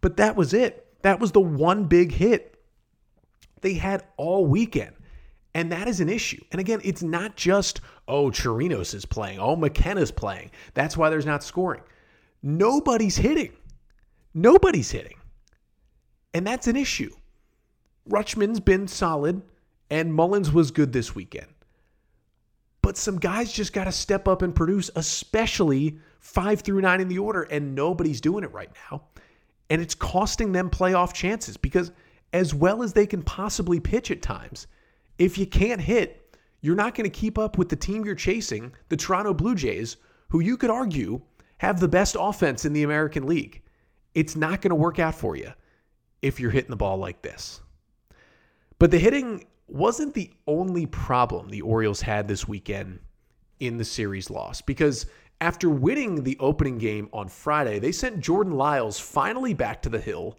But 0.00 0.18
that 0.18 0.36
was 0.36 0.54
it. 0.54 0.86
That 1.02 1.20
was 1.20 1.32
the 1.32 1.40
one 1.40 1.84
big 1.84 2.12
hit 2.12 2.54
they 3.62 3.74
had 3.74 4.04
all 4.16 4.46
weekend. 4.46 4.94
And 5.54 5.72
that 5.72 5.88
is 5.88 6.00
an 6.00 6.08
issue. 6.08 6.42
And 6.52 6.60
again, 6.60 6.80
it's 6.84 7.02
not 7.02 7.36
just, 7.36 7.80
oh, 8.06 8.30
Chirinos 8.30 8.94
is 8.94 9.04
playing, 9.04 9.38
oh, 9.40 9.56
McKenna's 9.56 10.12
playing. 10.12 10.50
That's 10.74 10.96
why 10.96 11.10
there's 11.10 11.26
not 11.26 11.42
scoring. 11.42 11.82
Nobody's 12.42 13.16
hitting. 13.16 13.52
Nobody's 14.32 14.90
hitting. 14.90 15.16
And 16.32 16.46
that's 16.46 16.68
an 16.68 16.76
issue. 16.76 17.10
Rutschman's 18.08 18.60
been 18.60 18.88
solid, 18.88 19.42
and 19.90 20.14
Mullins 20.14 20.52
was 20.52 20.70
good 20.70 20.92
this 20.92 21.14
weekend. 21.14 21.48
but 22.82 22.96
some 22.96 23.18
guys 23.18 23.52
just 23.52 23.72
got 23.72 23.84
to 23.84 23.92
step 23.92 24.26
up 24.26 24.42
and 24.42 24.54
produce, 24.54 24.90
especially 24.96 25.98
five 26.18 26.60
through 26.60 26.80
nine 26.80 27.00
in 27.00 27.08
the 27.08 27.18
order, 27.18 27.42
and 27.42 27.74
nobody's 27.74 28.20
doing 28.20 28.44
it 28.44 28.52
right 28.52 28.70
now. 28.90 29.02
And 29.70 29.80
it's 29.80 29.94
costing 29.94 30.52
them 30.52 30.68
playoff 30.68 31.12
chances 31.12 31.56
because, 31.56 31.92
as 32.32 32.54
well 32.54 32.82
as 32.82 32.92
they 32.92 33.06
can 33.06 33.22
possibly 33.22 33.80
pitch 33.80 34.10
at 34.10 34.20
times, 34.20 34.66
if 35.18 35.38
you 35.38 35.46
can't 35.46 35.80
hit, 35.80 36.36
you're 36.60 36.76
not 36.76 36.94
going 36.94 37.08
to 37.08 37.18
keep 37.18 37.38
up 37.38 37.56
with 37.56 37.68
the 37.68 37.76
team 37.76 38.04
you're 38.04 38.14
chasing, 38.14 38.72
the 38.88 38.96
Toronto 38.96 39.32
Blue 39.32 39.54
Jays, 39.54 39.96
who 40.28 40.40
you 40.40 40.56
could 40.56 40.70
argue 40.70 41.20
have 41.58 41.78
the 41.78 41.88
best 41.88 42.16
offense 42.18 42.64
in 42.64 42.72
the 42.72 42.82
American 42.82 43.26
League. 43.26 43.62
It's 44.14 44.34
not 44.34 44.60
going 44.60 44.70
to 44.70 44.74
work 44.74 44.98
out 44.98 45.14
for 45.14 45.36
you 45.36 45.52
if 46.22 46.40
you're 46.40 46.50
hitting 46.50 46.70
the 46.70 46.76
ball 46.76 46.96
like 46.96 47.22
this. 47.22 47.60
But 48.78 48.90
the 48.90 48.98
hitting 48.98 49.44
wasn't 49.68 50.14
the 50.14 50.30
only 50.46 50.86
problem 50.86 51.48
the 51.48 51.60
Orioles 51.60 52.00
had 52.00 52.26
this 52.26 52.48
weekend 52.48 52.98
in 53.60 53.76
the 53.76 53.84
series 53.84 54.30
loss 54.30 54.60
because 54.62 55.06
after 55.40 55.70
winning 55.70 56.22
the 56.22 56.36
opening 56.38 56.78
game 56.78 57.08
on 57.12 57.28
Friday, 57.28 57.78
they 57.78 57.92
sent 57.92 58.20
Jordan 58.20 58.54
Lyles 58.54 58.98
finally 58.98 59.54
back 59.54 59.80
to 59.82 59.88
the 59.88 59.98
hill 59.98 60.38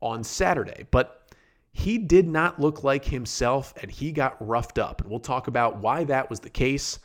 on 0.00 0.22
Saturday. 0.22 0.86
But 0.90 1.32
he 1.72 1.98
did 1.98 2.26
not 2.26 2.60
look 2.60 2.84
like 2.84 3.04
himself 3.04 3.74
and 3.82 3.90
he 3.90 4.12
got 4.12 4.36
roughed 4.46 4.78
up. 4.78 5.00
And 5.00 5.10
we'll 5.10 5.20
talk 5.20 5.48
about 5.48 5.78
why 5.78 6.04
that 6.04 6.30
was 6.30 6.40
the 6.40 6.50
case 6.50 7.00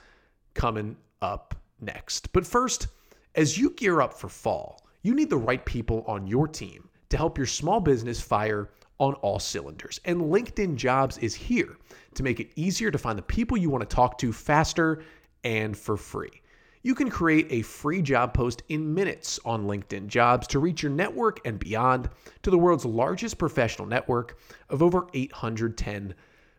coming 0.53 0.95
up 1.21 1.55
next. 1.81 2.31
But 2.31 2.45
first, 2.45 2.87
as 3.35 3.57
you 3.57 3.71
gear 3.71 4.01
up 4.01 4.13
for 4.13 4.29
fall, 4.29 4.85
you 5.01 5.15
need 5.15 5.29
the 5.29 5.37
right 5.37 5.65
people 5.65 6.05
on 6.07 6.27
your 6.27 6.47
team 6.47 6.89
to 7.09 7.17
help 7.17 7.37
your 7.37 7.47
small 7.47 7.79
business 7.79 8.21
fire 8.21 8.69
on 8.99 9.15
all 9.15 9.39
cylinders. 9.39 9.99
And 10.05 10.21
LinkedIn 10.21 10.75
Jobs 10.75 11.17
is 11.17 11.33
here 11.33 11.77
to 12.13 12.23
make 12.23 12.39
it 12.39 12.51
easier 12.55 12.91
to 12.91 12.97
find 12.97 13.17
the 13.17 13.23
people 13.23 13.57
you 13.57 13.69
want 13.69 13.81
to 13.81 13.95
talk 13.95 14.17
to 14.19 14.31
faster 14.31 15.03
and 15.43 15.75
for 15.75 15.97
free. 15.97 16.41
You 16.83 16.95
can 16.95 17.11
create 17.11 17.45
a 17.51 17.61
free 17.61 18.01
job 18.01 18.33
post 18.33 18.63
in 18.69 18.93
minutes 18.93 19.39
on 19.45 19.67
LinkedIn 19.67 20.07
Jobs 20.07 20.47
to 20.47 20.59
reach 20.59 20.81
your 20.81 20.91
network 20.91 21.39
and 21.45 21.59
beyond 21.59 22.09
to 22.41 22.49
the 22.49 22.57
world's 22.57 22.85
largest 22.85 23.37
professional 23.37 23.87
network 23.87 24.39
of 24.69 24.81
over 24.81 25.05
810 25.13 26.15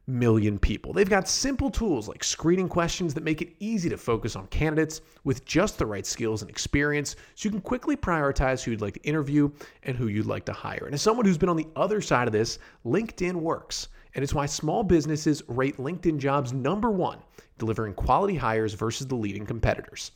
million 0.07 0.61
people. 0.61 0.93
They've 0.93 1.09
got 1.09 1.29
simple 1.29 1.71
tools 1.71 2.07
like 2.07 2.23
screening 2.23 2.69
questions 2.69 3.15
that 3.15 3.25
make 3.25 3.43
it 3.43 3.55
easy 3.59 3.89
to 3.89 3.97
focus 3.97 4.37
on 4.37 4.47
candidates 4.49 5.01
with 5.25 5.45
just 5.45 5.79
the 5.79 5.87
right 5.87 6.07
skills 6.07 6.43
and 6.43 6.51
experience 6.51 7.17
so 7.35 7.47
you 7.47 7.51
can 7.51 7.61
quickly 7.61 7.97
prioritize 7.97 8.63
who 8.63 8.73
you'd 8.73 8.81
like 8.81 8.95
to 8.95 9.03
interview 9.03 9.51
and 9.83 9.97
who 9.97 10.07
you'd 10.07 10.27
like 10.27 10.45
to 10.45 10.53
hire. 10.53 10.85
And 10.85 10.95
as 10.95 11.03
someone 11.03 11.27
who's 11.27 11.39
been 11.39 11.49
on 11.49 11.57
the 11.57 11.69
other 11.75 12.01
side 12.01 12.29
of 12.29 12.33
this, 12.33 12.61
LinkedIn 12.85 13.35
works. 13.35 13.89
And 14.15 14.23
it's 14.23 14.35
why 14.35 14.47
small 14.47 14.83
businesses 14.83 15.43
rate 15.49 15.79
LinkedIn 15.79 16.19
jobs 16.19 16.53
number 16.53 16.91
one, 16.91 17.19
delivering 17.59 17.95
quality 17.95 18.37
hires 18.37 18.75
versus 18.75 19.07
the 19.07 19.15
leading 19.15 19.47
competitors. 19.47 20.13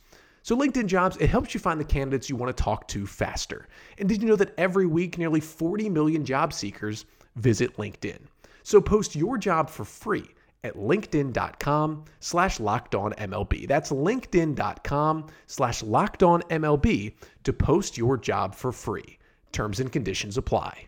So, 0.47 0.55
LinkedIn 0.55 0.85
Jobs, 0.85 1.17
it 1.17 1.29
helps 1.29 1.53
you 1.53 1.59
find 1.59 1.77
the 1.77 1.83
candidates 1.83 2.29
you 2.29 2.37
want 2.37 2.55
to 2.55 2.63
talk 2.63 2.87
to 2.87 3.05
faster. 3.05 3.67
And 3.97 4.07
did 4.07 4.21
you 4.21 4.29
know 4.29 4.37
that 4.37 4.53
every 4.57 4.85
week, 4.85 5.17
nearly 5.17 5.41
40 5.41 5.89
million 5.89 6.23
job 6.23 6.53
seekers 6.53 7.03
visit 7.35 7.75
LinkedIn? 7.75 8.19
So, 8.63 8.79
post 8.79 9.13
your 9.13 9.37
job 9.37 9.69
for 9.69 9.83
free 9.83 10.25
at 10.63 10.75
linkedin.com 10.75 12.05
slash 12.21 12.59
MLB. 12.59 13.67
That's 13.67 13.91
linkedin.com 13.91 15.27
slash 15.47 15.83
MLB 15.83 17.15
to 17.43 17.53
post 17.53 17.97
your 17.97 18.17
job 18.17 18.55
for 18.55 18.71
free. 18.71 19.19
Terms 19.51 19.81
and 19.81 19.91
conditions 19.91 20.37
apply. 20.37 20.87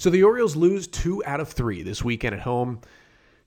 So 0.00 0.08
the 0.08 0.22
Orioles 0.22 0.56
lose 0.56 0.86
two 0.86 1.22
out 1.26 1.40
of 1.40 1.50
three 1.50 1.82
this 1.82 2.02
weekend 2.02 2.34
at 2.34 2.40
home 2.40 2.80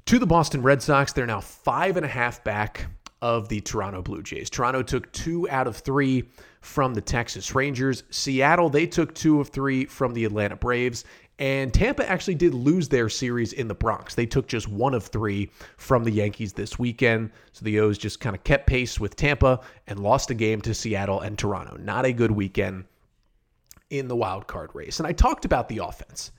to 0.05 0.19
the 0.19 0.27
Boston 0.27 0.61
Red 0.61 0.83
Sox. 0.83 1.11
They're 1.11 1.25
now 1.25 1.41
five 1.41 1.97
and 1.97 2.05
a 2.05 2.07
half 2.07 2.43
back 2.43 2.85
of 3.23 3.49
the 3.49 3.59
Toronto 3.61 4.03
Blue 4.03 4.21
Jays. 4.21 4.51
Toronto 4.51 4.83
took 4.83 5.11
two 5.13 5.49
out 5.49 5.65
of 5.65 5.77
three 5.77 6.29
from 6.61 6.93
the 6.93 7.01
Texas 7.01 7.55
Rangers. 7.55 8.03
Seattle, 8.11 8.69
they 8.69 8.85
took 8.85 9.15
two 9.15 9.41
of 9.41 9.47
three 9.47 9.85
from 9.85 10.13
the 10.13 10.25
Atlanta 10.25 10.55
Braves. 10.55 11.05
And 11.39 11.73
Tampa 11.73 12.07
actually 12.07 12.35
did 12.35 12.53
lose 12.53 12.87
their 12.87 13.09
series 13.09 13.53
in 13.53 13.67
the 13.67 13.73
Bronx. 13.73 14.13
They 14.13 14.27
took 14.27 14.45
just 14.45 14.67
one 14.67 14.93
of 14.93 15.07
three 15.07 15.49
from 15.77 16.03
the 16.03 16.11
Yankees 16.11 16.53
this 16.53 16.77
weekend. 16.77 17.31
So 17.53 17.65
the 17.65 17.79
O's 17.79 17.97
just 17.97 18.19
kind 18.19 18.35
of 18.35 18.43
kept 18.43 18.67
pace 18.67 18.99
with 18.99 19.15
Tampa 19.15 19.59
and 19.87 19.97
lost 19.97 20.29
a 20.29 20.35
game 20.35 20.61
to 20.61 20.75
Seattle 20.75 21.21
and 21.21 21.35
Toronto. 21.35 21.77
Not 21.77 22.05
a 22.05 22.13
good 22.13 22.29
weekend 22.29 22.85
in 23.89 24.07
the 24.07 24.15
wild 24.15 24.45
card 24.45 24.69
race. 24.75 24.99
And 24.99 25.07
I 25.07 25.13
talked 25.13 25.45
about 25.45 25.67
the 25.67 25.79
offense. 25.79 26.31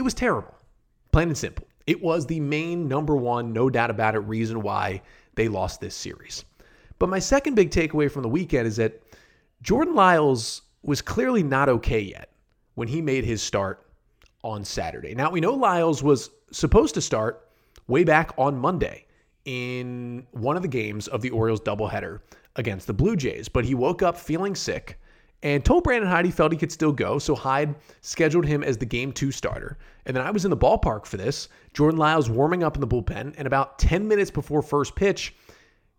It 0.00 0.02
was 0.02 0.14
terrible, 0.14 0.54
plain 1.12 1.28
and 1.28 1.36
simple. 1.36 1.66
It 1.86 2.02
was 2.02 2.24
the 2.24 2.40
main 2.40 2.88
number 2.88 3.14
one, 3.14 3.52
no 3.52 3.68
doubt 3.68 3.90
about 3.90 4.14
it, 4.14 4.20
reason 4.20 4.62
why 4.62 5.02
they 5.34 5.46
lost 5.46 5.78
this 5.78 5.94
series. 5.94 6.46
But 6.98 7.10
my 7.10 7.18
second 7.18 7.52
big 7.52 7.70
takeaway 7.70 8.10
from 8.10 8.22
the 8.22 8.28
weekend 8.30 8.66
is 8.66 8.76
that 8.76 9.02
Jordan 9.60 9.94
Lyles 9.94 10.62
was 10.82 11.02
clearly 11.02 11.42
not 11.42 11.68
okay 11.68 12.00
yet 12.00 12.30
when 12.76 12.88
he 12.88 13.02
made 13.02 13.26
his 13.26 13.42
start 13.42 13.86
on 14.42 14.64
Saturday. 14.64 15.14
Now, 15.14 15.30
we 15.30 15.38
know 15.38 15.52
Lyles 15.52 16.02
was 16.02 16.30
supposed 16.50 16.94
to 16.94 17.02
start 17.02 17.46
way 17.86 18.02
back 18.02 18.32
on 18.38 18.56
Monday 18.56 19.04
in 19.44 20.26
one 20.30 20.56
of 20.56 20.62
the 20.62 20.68
games 20.68 21.08
of 21.08 21.20
the 21.20 21.28
Orioles 21.28 21.60
doubleheader 21.60 22.20
against 22.56 22.86
the 22.86 22.94
Blue 22.94 23.16
Jays, 23.16 23.50
but 23.50 23.66
he 23.66 23.74
woke 23.74 24.00
up 24.00 24.16
feeling 24.16 24.54
sick 24.54 24.98
and 25.42 25.64
told 25.64 25.84
Brandon 25.84 26.10
Hyde 26.10 26.26
he 26.26 26.30
felt 26.30 26.52
he 26.52 26.58
could 26.58 26.72
still 26.72 26.92
go. 26.92 27.18
So 27.18 27.34
Hyde 27.34 27.74
scheduled 28.02 28.44
him 28.44 28.62
as 28.62 28.76
the 28.76 28.86
game 28.86 29.12
two 29.12 29.32
starter. 29.32 29.78
And 30.06 30.16
then 30.16 30.24
I 30.24 30.30
was 30.30 30.44
in 30.44 30.50
the 30.50 30.56
ballpark 30.56 31.06
for 31.06 31.16
this. 31.16 31.48
Jordan 31.72 31.98
Lyles 31.98 32.28
warming 32.28 32.62
up 32.62 32.76
in 32.76 32.80
the 32.80 32.86
bullpen. 32.86 33.34
And 33.38 33.46
about 33.46 33.78
10 33.78 34.06
minutes 34.06 34.30
before 34.30 34.60
first 34.60 34.94
pitch, 34.94 35.34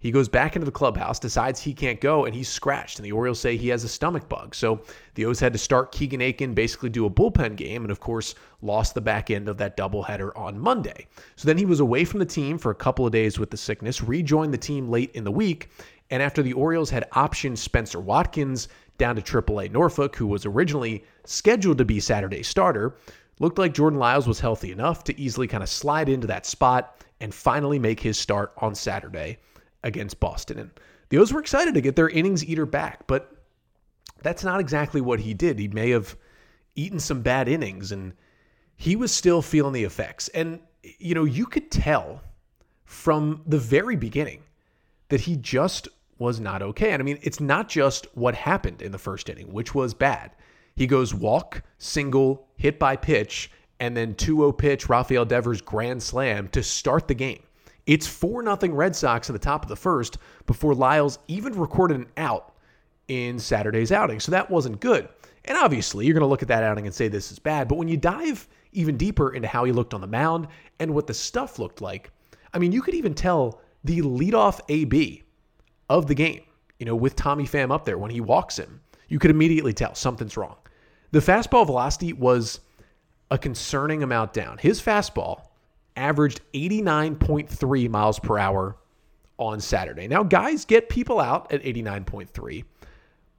he 0.02 0.10
goes 0.10 0.28
back 0.28 0.56
into 0.56 0.66
the 0.66 0.72
clubhouse, 0.72 1.20
decides 1.20 1.62
he 1.62 1.76
can't 1.76 2.02
go, 2.02 2.26
and 2.26 2.34
he's 2.34 2.50
scratched. 2.50 2.98
And 2.98 3.06
the 3.06 3.12
Orioles 3.12 3.40
say 3.40 3.56
he 3.56 3.70
has 3.70 3.84
a 3.84 3.88
stomach 3.88 4.28
bug. 4.28 4.56
So 4.56 4.82
the 5.14 5.26
O's 5.26 5.40
had 5.40 5.54
to 5.54 5.60
start 5.60 5.92
Keegan 5.92 6.22
Akin, 6.22 6.56
basically 6.56 6.90
do 6.90 7.06
a 7.06 7.10
bullpen 7.10 7.56
game, 7.56 7.84
and 7.84 7.92
of 7.92 8.00
course, 8.00 8.34
lost 8.64 8.96
the 8.96 9.02
back 9.02 9.30
end 9.30 9.48
of 9.48 9.58
that 9.58 9.78
doubleheader 9.78 10.32
on 10.36 10.58
Monday. 10.58 11.06
So 11.36 11.48
then 11.48 11.58
he 11.58 11.66
was 11.66 11.82
away 11.82 12.04
from 12.04 12.20
the 12.20 12.26
team 12.26 12.58
for 12.58 12.72
a 12.72 12.76
couple 12.76 13.06
of 13.06 13.12
days 13.12 13.38
with 13.38 13.52
the 13.52 13.58
sickness, 13.58 14.02
rejoined 14.02 14.54
the 14.54 14.58
team 14.58 14.90
late 14.90 15.12
in 15.12 15.24
the 15.24 15.32
week. 15.32 15.70
And 16.10 16.22
after 16.22 16.42
the 16.42 16.54
Orioles 16.54 16.90
had 16.90 17.10
optioned 17.12 17.60
Spencer 17.60 18.00
Watkins 18.00 18.70
down 19.02 19.16
to 19.16 19.22
AAA 19.24 19.72
Norfolk, 19.72 20.16
who 20.16 20.28
was 20.28 20.46
originally 20.46 21.04
scheduled 21.26 21.80
to 21.80 21.86
be 21.86 22.00
Saturday's 22.00 22.48
starter, 22.48 22.96
looked 23.40 23.58
like 23.58 23.74
Jordan 23.74 23.98
Lyles 23.98 24.28
was 24.28 24.40
healthy 24.40 24.72
enough 24.72 25.04
to 25.06 25.20
easily 25.20 25.48
kind 25.48 25.64
of 25.64 25.70
slide 25.70 26.08
into 26.08 26.28
that 26.28 26.46
spot 26.46 27.04
and 27.20 27.34
finally 27.34 27.80
make 27.80 28.00
his 28.00 28.16
start 28.16 28.54
on 28.58 28.76
Saturday 28.76 29.40
against 29.84 30.20
Boston. 30.20 30.60
And 30.60 30.70
the 31.10 31.18
O's 31.18 31.34
were 31.34 31.40
excited 31.40 31.74
to 31.74 31.82
get 31.82 31.96
their 31.96 32.10
innings 32.10 32.46
eater 32.46 32.68
back, 32.68 33.08
but 33.08 33.36
that's 34.22 34.44
not 34.44 34.60
exactly 34.60 35.02
what 35.02 35.20
he 35.20 35.34
did. 35.34 35.58
He 35.58 35.68
may 35.68 35.90
have 35.90 36.16
eaten 36.76 37.00
some 37.00 37.24
bad 37.24 37.48
innings 37.48 37.92
and 37.92 38.14
he 38.76 38.96
was 38.96 39.12
still 39.12 39.42
feeling 39.42 39.74
the 39.74 39.84
effects. 39.84 40.28
And, 40.28 40.60
you 41.00 41.16
know, 41.16 41.24
you 41.24 41.48
could 41.48 41.72
tell 41.72 42.22
from 42.86 43.42
the 43.48 43.58
very 43.58 43.96
beginning 43.96 44.44
that 45.10 45.22
he 45.22 45.38
just 45.38 45.88
was 46.22 46.40
not 46.40 46.62
okay. 46.62 46.92
And 46.92 47.02
I 47.02 47.04
mean, 47.04 47.18
it's 47.24 47.40
not 47.40 47.68
just 47.68 48.06
what 48.16 48.36
happened 48.36 48.84
in 48.84 48.92
the 48.92 49.00
first 49.00 49.28
inning, 49.28 49.52
which 49.52 49.74
was 49.74 49.96
bad. 49.96 50.32
He 50.76 50.86
goes 50.86 51.16
walk, 51.16 51.64
single, 51.80 52.48
hit 52.58 52.78
by 52.78 52.96
pitch, 52.96 53.50
and 53.80 53.98
then 53.98 54.14
2 54.14 54.38
0 54.38 54.52
pitch, 54.52 54.88
Rafael 54.88 55.26
Devers 55.26 55.62
grand 55.62 56.02
slam 56.02 56.48
to 56.50 56.62
start 56.62 57.08
the 57.08 57.16
game. 57.16 57.42
It's 57.88 58.06
4 58.06 58.44
0 58.44 58.74
Red 58.74 58.96
Sox 58.96 59.32
at 59.32 59.34
the 59.34 59.40
top 59.40 59.64
of 59.64 59.70
the 59.70 59.76
first 59.76 60.20
before 60.46 60.76
Lyles 60.76 61.18
even 61.28 61.58
recorded 61.58 61.98
an 61.98 62.08
out 62.18 62.54
in 63.08 63.40
Saturday's 63.40 63.92
outing. 63.92 64.20
So 64.20 64.32
that 64.32 64.50
wasn't 64.50 64.80
good. 64.80 65.10
And 65.46 65.58
obviously, 65.58 66.06
you're 66.06 66.14
going 66.14 66.22
to 66.22 66.28
look 66.28 66.44
at 66.44 66.48
that 66.50 66.64
outing 66.64 66.86
and 66.86 66.94
say 66.94 67.08
this 67.08 67.32
is 67.32 67.40
bad. 67.40 67.68
But 67.68 67.80
when 67.80 67.88
you 67.88 67.98
dive 67.98 68.48
even 68.74 68.96
deeper 68.96 69.34
into 69.34 69.48
how 69.48 69.64
he 69.64 69.72
looked 69.72 69.96
on 69.96 70.02
the 70.02 70.08
mound 70.08 70.48
and 70.80 70.94
what 70.94 71.08
the 71.08 71.16
stuff 71.16 71.58
looked 71.58 71.82
like, 71.82 72.12
I 72.54 72.60
mean, 72.60 72.72
you 72.72 72.84
could 72.84 72.94
even 72.94 73.16
tell 73.16 73.60
the 73.84 74.02
leadoff 74.02 74.62
AB 74.70 75.24
of 75.98 76.08
the 76.08 76.16
game, 76.16 76.42
you 76.80 76.86
know, 76.86 76.96
with 76.96 77.16
Tommy 77.16 77.46
Pham 77.46 77.72
up 77.72 77.86
there 77.86 77.98
when 77.98 78.12
he 78.12 78.22
walks 78.22 78.58
him, 78.58 78.82
you 79.08 79.20
could 79.20 79.32
immediately 79.32 79.74
tell 79.74 79.94
something's 79.94 80.38
wrong. 80.38 80.56
The 81.12 81.20
fastball 81.20 81.66
velocity 81.66 82.14
was 82.14 82.62
a 83.30 83.38
concerning 83.38 84.04
amount 84.04 84.34
down. 84.34 84.58
His 84.58 84.82
fastball 84.82 85.42
averaged 85.96 86.42
89.3 86.54 87.90
miles 87.90 88.20
per 88.20 88.38
hour 88.38 88.78
on 89.38 89.60
Saturday. 89.60 90.08
Now, 90.08 90.24
guys 90.24 90.66
get 90.66 90.88
people 90.88 91.20
out 91.20 91.52
at 91.52 91.62
89.3, 91.64 92.64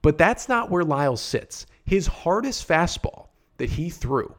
but 0.01 0.17
that's 0.17 0.47
not 0.47 0.69
where 0.69 0.83
Lyles 0.83 1.21
sits. 1.21 1.65
His 1.85 2.07
hardest 2.07 2.67
fastball 2.67 3.27
that 3.57 3.69
he 3.69 3.89
threw 3.89 4.33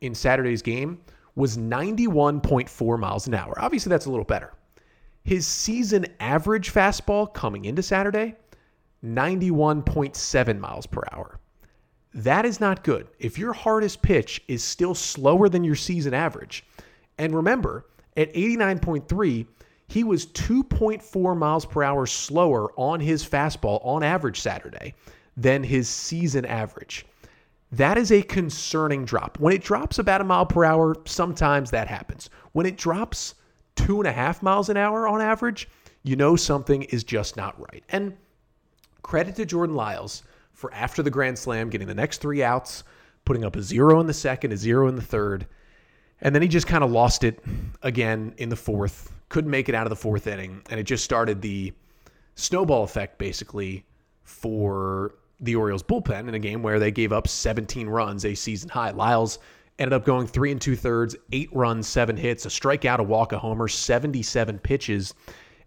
in 0.00 0.14
Saturday's 0.14 0.62
game 0.62 1.00
was 1.34 1.56
91.4 1.56 2.98
miles 2.98 3.26
an 3.26 3.34
hour. 3.34 3.54
Obviously, 3.58 3.90
that's 3.90 4.06
a 4.06 4.10
little 4.10 4.24
better. 4.24 4.52
His 5.26 5.44
season 5.44 6.06
average 6.20 6.72
fastball 6.72 7.34
coming 7.34 7.64
into 7.64 7.82
Saturday, 7.82 8.36
91.7 9.04 10.58
miles 10.60 10.86
per 10.86 11.02
hour. 11.10 11.40
That 12.14 12.44
is 12.44 12.60
not 12.60 12.84
good. 12.84 13.08
If 13.18 13.36
your 13.36 13.52
hardest 13.52 14.02
pitch 14.02 14.40
is 14.46 14.62
still 14.62 14.94
slower 14.94 15.48
than 15.48 15.64
your 15.64 15.74
season 15.74 16.14
average, 16.14 16.64
and 17.18 17.34
remember, 17.34 17.86
at 18.16 18.32
89.3, 18.34 19.48
he 19.88 20.04
was 20.04 20.26
2.4 20.26 21.36
miles 21.36 21.66
per 21.66 21.82
hour 21.82 22.06
slower 22.06 22.70
on 22.76 23.00
his 23.00 23.28
fastball 23.28 23.84
on 23.84 24.04
average 24.04 24.40
Saturday 24.40 24.94
than 25.36 25.64
his 25.64 25.88
season 25.88 26.44
average. 26.44 27.04
That 27.72 27.98
is 27.98 28.12
a 28.12 28.22
concerning 28.22 29.04
drop. 29.04 29.40
When 29.40 29.52
it 29.52 29.64
drops 29.64 29.98
about 29.98 30.20
a 30.20 30.24
mile 30.24 30.46
per 30.46 30.64
hour, 30.64 30.94
sometimes 31.04 31.72
that 31.72 31.88
happens. 31.88 32.30
When 32.52 32.64
it 32.64 32.76
drops 32.76 33.34
two 33.76 34.00
and 34.00 34.08
a 34.08 34.12
half 34.12 34.42
miles 34.42 34.68
an 34.68 34.76
hour 34.76 35.06
on 35.06 35.20
average, 35.20 35.68
you 36.02 36.16
know 36.16 36.36
something 36.36 36.82
is 36.84 37.04
just 37.04 37.36
not 37.36 37.58
right. 37.60 37.84
And 37.88 38.16
credit 39.02 39.36
to 39.36 39.46
Jordan 39.46 39.76
Lyles 39.76 40.22
for 40.52 40.72
after 40.74 41.02
the 41.02 41.10
Grand 41.10 41.38
Slam 41.38 41.70
getting 41.70 41.86
the 41.86 41.94
next 41.94 42.20
three 42.20 42.42
outs, 42.42 42.82
putting 43.24 43.44
up 43.44 43.56
a 43.56 43.62
zero 43.62 44.00
in 44.00 44.06
the 44.06 44.14
second, 44.14 44.52
a 44.52 44.56
zero 44.56 44.88
in 44.88 44.96
the 44.96 45.02
third. 45.02 45.46
And 46.20 46.34
then 46.34 46.42
he 46.42 46.48
just 46.48 46.66
kind 46.66 46.82
of 46.82 46.90
lost 46.90 47.24
it 47.24 47.44
again 47.82 48.34
in 48.38 48.48
the 48.48 48.56
fourth, 48.56 49.12
couldn't 49.28 49.50
make 49.50 49.68
it 49.68 49.74
out 49.74 49.86
of 49.86 49.90
the 49.90 49.96
fourth 49.96 50.26
inning. 50.26 50.62
And 50.70 50.80
it 50.80 50.84
just 50.84 51.04
started 51.04 51.42
the 51.42 51.72
snowball 52.34 52.84
effect 52.84 53.18
basically 53.18 53.84
for 54.22 55.14
the 55.40 55.54
Orioles 55.54 55.82
bullpen 55.82 56.28
in 56.28 56.34
a 56.34 56.38
game 56.38 56.62
where 56.62 56.78
they 56.78 56.90
gave 56.90 57.12
up 57.12 57.28
17 57.28 57.88
runs, 57.88 58.24
a 58.24 58.34
season 58.34 58.70
high. 58.70 58.90
Lyles 58.90 59.38
ended 59.78 59.92
up 59.92 60.04
going 60.04 60.26
three 60.26 60.50
and 60.50 60.60
two 60.60 60.76
thirds, 60.76 61.16
eight 61.32 61.50
runs, 61.52 61.86
seven 61.86 62.16
hits, 62.16 62.46
a 62.46 62.48
strikeout, 62.48 62.98
a 62.98 63.02
walk, 63.02 63.32
a 63.32 63.38
homer, 63.38 63.68
77 63.68 64.58
pitches, 64.60 65.14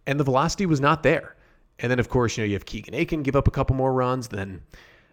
and 0.07 0.19
the 0.19 0.23
velocity 0.23 0.65
was 0.65 0.79
not 0.79 1.03
there. 1.03 1.35
And 1.79 1.89
then, 1.91 1.99
of 1.99 2.09
course, 2.09 2.37
you 2.37 2.43
know, 2.43 2.47
you 2.47 2.53
have 2.53 2.65
Keegan 2.65 2.93
Akin 2.93 3.23
give 3.23 3.35
up 3.35 3.47
a 3.47 3.51
couple 3.51 3.75
more 3.75 3.93
runs. 3.93 4.27
Then, 4.27 4.61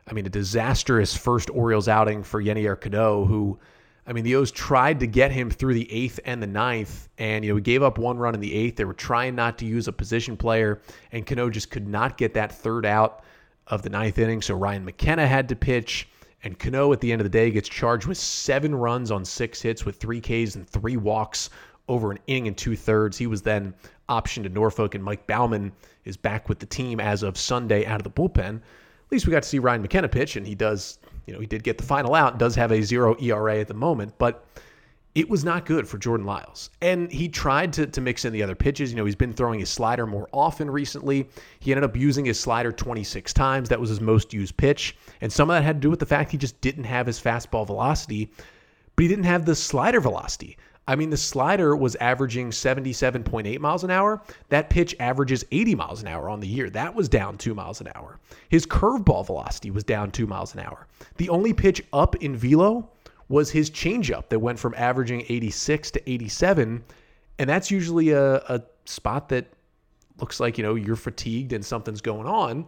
I 0.09 0.12
mean, 0.12 0.26
a 0.26 0.31
disastrous 0.31 1.17
first 1.17 1.50
Orioles 1.50 1.88
outing 1.88 2.23
for 2.23 2.43
Yennier 2.43 2.81
Cano, 2.81 3.25
who, 3.25 3.59
I 4.07 4.12
mean, 4.12 4.25
the 4.25 4.35
O's 4.37 4.50
tried 4.50 5.00
to 5.00 5.07
get 5.07 5.31
him 5.31 5.50
through 5.50 5.75
the 5.75 5.93
eighth 5.93 6.19
and 6.25 6.43
the 6.43 6.47
ninth, 6.47 7.09
and, 7.19 7.45
you 7.45 7.53
know, 7.53 7.57
he 7.57 7.62
gave 7.62 7.83
up 7.83 7.99
one 7.99 8.19
run 8.19 8.35
in 8.35 8.41
the 8.41 8.55
eighth. 8.55 8.76
They 8.76 8.85
were 8.85 8.95
trying 8.95 9.35
not 9.35 9.59
to 9.59 9.67
use 9.67 9.87
a 9.88 9.93
position 9.93 10.37
player, 10.37 10.81
and 11.12 11.26
Cano 11.26 11.50
just 11.50 11.71
could 11.71 11.87
not 11.87 12.17
get 12.17 12.35
that 12.35 12.53
third 12.53 12.87
out 12.87 13.23
of 13.69 13.83
the 13.83 13.91
ninth 13.91 14.19
inning. 14.19 14.43
So 14.43 14.55
Ryan 14.55 14.85
McKenna 14.85 15.26
had 15.26 15.49
to 15.50 15.57
pitch. 15.57 16.09
And 16.47 16.57
Cano 16.57 16.93
at 16.93 17.00
the 17.00 17.11
end 17.11 17.21
of 17.21 17.25
the 17.25 17.29
day 17.29 17.50
gets 17.50 17.69
charged 17.69 18.07
with 18.07 18.17
seven 18.17 18.73
runs 18.73 19.11
on 19.11 19.25
six 19.25 19.61
hits 19.61 19.85
with 19.85 19.97
three 19.97 20.21
Ks 20.21 20.55
and 20.55 20.65
three 20.65 20.97
walks 20.97 21.50
over 21.88 22.12
an 22.12 22.21
inning 22.29 22.47
and 22.47 22.57
two 22.57 22.76
thirds. 22.76 23.19
He 23.19 23.26
was 23.26 23.43
then 23.43 23.75
optioned 24.09 24.45
to 24.45 24.49
Norfolk, 24.49 24.95
and 24.95 25.03
Mike 25.03 25.26
Baumann 25.26 25.73
is 26.05 26.17
back 26.17 26.49
with 26.49 26.61
the 26.61 26.67
team 26.67 27.00
as 27.00 27.25
of 27.25 27.37
Sunday 27.37 27.85
out 27.85 27.99
of 27.99 28.05
the 28.05 28.11
bullpen. 28.11 28.59
At 28.59 28.62
least 29.11 29.26
we 29.26 29.33
got 29.33 29.43
to 29.43 29.49
see 29.49 29.59
Ryan 29.59 29.83
McKenna 29.83 30.07
pitch, 30.07 30.37
and 30.37 30.47
he 30.47 30.55
does, 30.55 31.00
you 31.26 31.35
know, 31.35 31.41
he 31.41 31.47
did 31.47 31.65
get 31.65 31.79
the 31.79 31.85
final 31.85 32.15
out, 32.15 32.38
does 32.38 32.55
have 32.55 32.71
a 32.71 32.81
zero 32.81 33.17
ERA 33.21 33.59
at 33.59 33.67
the 33.67 33.75
moment, 33.75 34.15
but 34.17 34.47
it 35.17 35.31
was 35.31 35.47
not 35.47 35.65
good 35.65 35.89
for 35.89 35.97
Jordan 35.97 36.27
Lyles. 36.27 36.69
And 36.83 37.11
he 37.11 37.27
tried 37.27 37.73
to, 37.73 37.87
to 37.87 38.01
mix 38.03 38.27
in 38.27 38.35
the 38.35 38.43
other 38.43 38.55
pitches. 38.55 38.91
You 38.91 38.99
know, 38.99 39.07
he's 39.07 39.17
been 39.17 39.33
throwing 39.33 39.59
his 39.59 39.71
slider 39.71 40.07
more 40.07 40.29
often 40.31 40.71
recently. 40.71 41.27
He 41.59 41.73
ended 41.73 41.85
up 41.85 41.97
using 41.97 42.27
his 42.27 42.39
slider 42.39 42.71
26 42.71 43.33
times. 43.33 43.71
That 43.71 43.81
was 43.81 43.89
his 43.89 44.03
most 44.03 44.35
used 44.35 44.59
pitch. 44.59 44.95
And 45.23 45.33
some 45.33 45.49
of 45.49 45.55
that 45.55 45.65
had 45.65 45.77
to 45.77 45.81
do 45.81 45.89
with 45.89 46.01
the 46.01 46.07
fact 46.07 46.33
he 46.33 46.37
just 46.37 46.61
didn't 46.61 46.85
have 46.85 47.07
his 47.07 47.19
fastball 47.19 47.67
velocity, 47.67 48.31
but 48.95 49.05
he 49.05 49.09
didn't 49.09 49.25
have 49.25 49.47
the 49.47 49.55
slider 49.55 50.03
velocity. 50.03 50.59
I 50.87 50.97
mean, 50.97 51.09
the 51.09 51.17
slider 51.17 51.75
was 51.75 51.97
averaging 51.97 52.51
77.8 52.51 53.59
miles 53.59 53.85
an 53.85 53.91
hour. 53.91 54.23
That 54.51 54.69
pitch 54.69 54.95
averages 55.01 55.47
80 55.51 55.77
miles 55.77 56.03
an 56.03 56.09
hour 56.09 56.29
on 56.29 56.41
the 56.41 56.47
year. 56.47 56.69
That 56.69 56.95
was 56.95 57.09
down 57.09 57.39
two 57.39 57.55
miles 57.55 57.81
an 57.81 57.89
hour. 57.95 58.21
His 58.51 58.67
curveball 58.67 59.25
velocity 59.25 59.71
was 59.71 59.83
down 59.83 60.11
two 60.11 60.27
miles 60.27 60.53
an 60.53 60.61
hour. 60.61 60.87
The 61.17 61.31
only 61.31 61.55
pitch 61.55 61.83
up 61.95 62.17
in 62.17 62.37
velo 62.37 62.91
was 63.28 63.50
his 63.50 63.71
changeup 63.71 64.28
that 64.28 64.38
went 64.38 64.59
from 64.59 64.75
averaging 64.76 65.25
86 65.28 65.90
to 65.92 66.11
87. 66.11 66.85
And 67.38 67.50
that's 67.50 67.71
usually 67.71 68.11
a, 68.11 68.37
a 68.37 68.62
spot 68.85 69.28
that 69.30 69.47
looks 70.18 70.40
like, 70.40 70.56
you 70.59 70.64
know, 70.64 70.75
you're 70.75 70.97
fatigued 70.97 71.52
and 71.52 71.64
something's 71.64 72.00
going 72.00 72.26
on. 72.26 72.66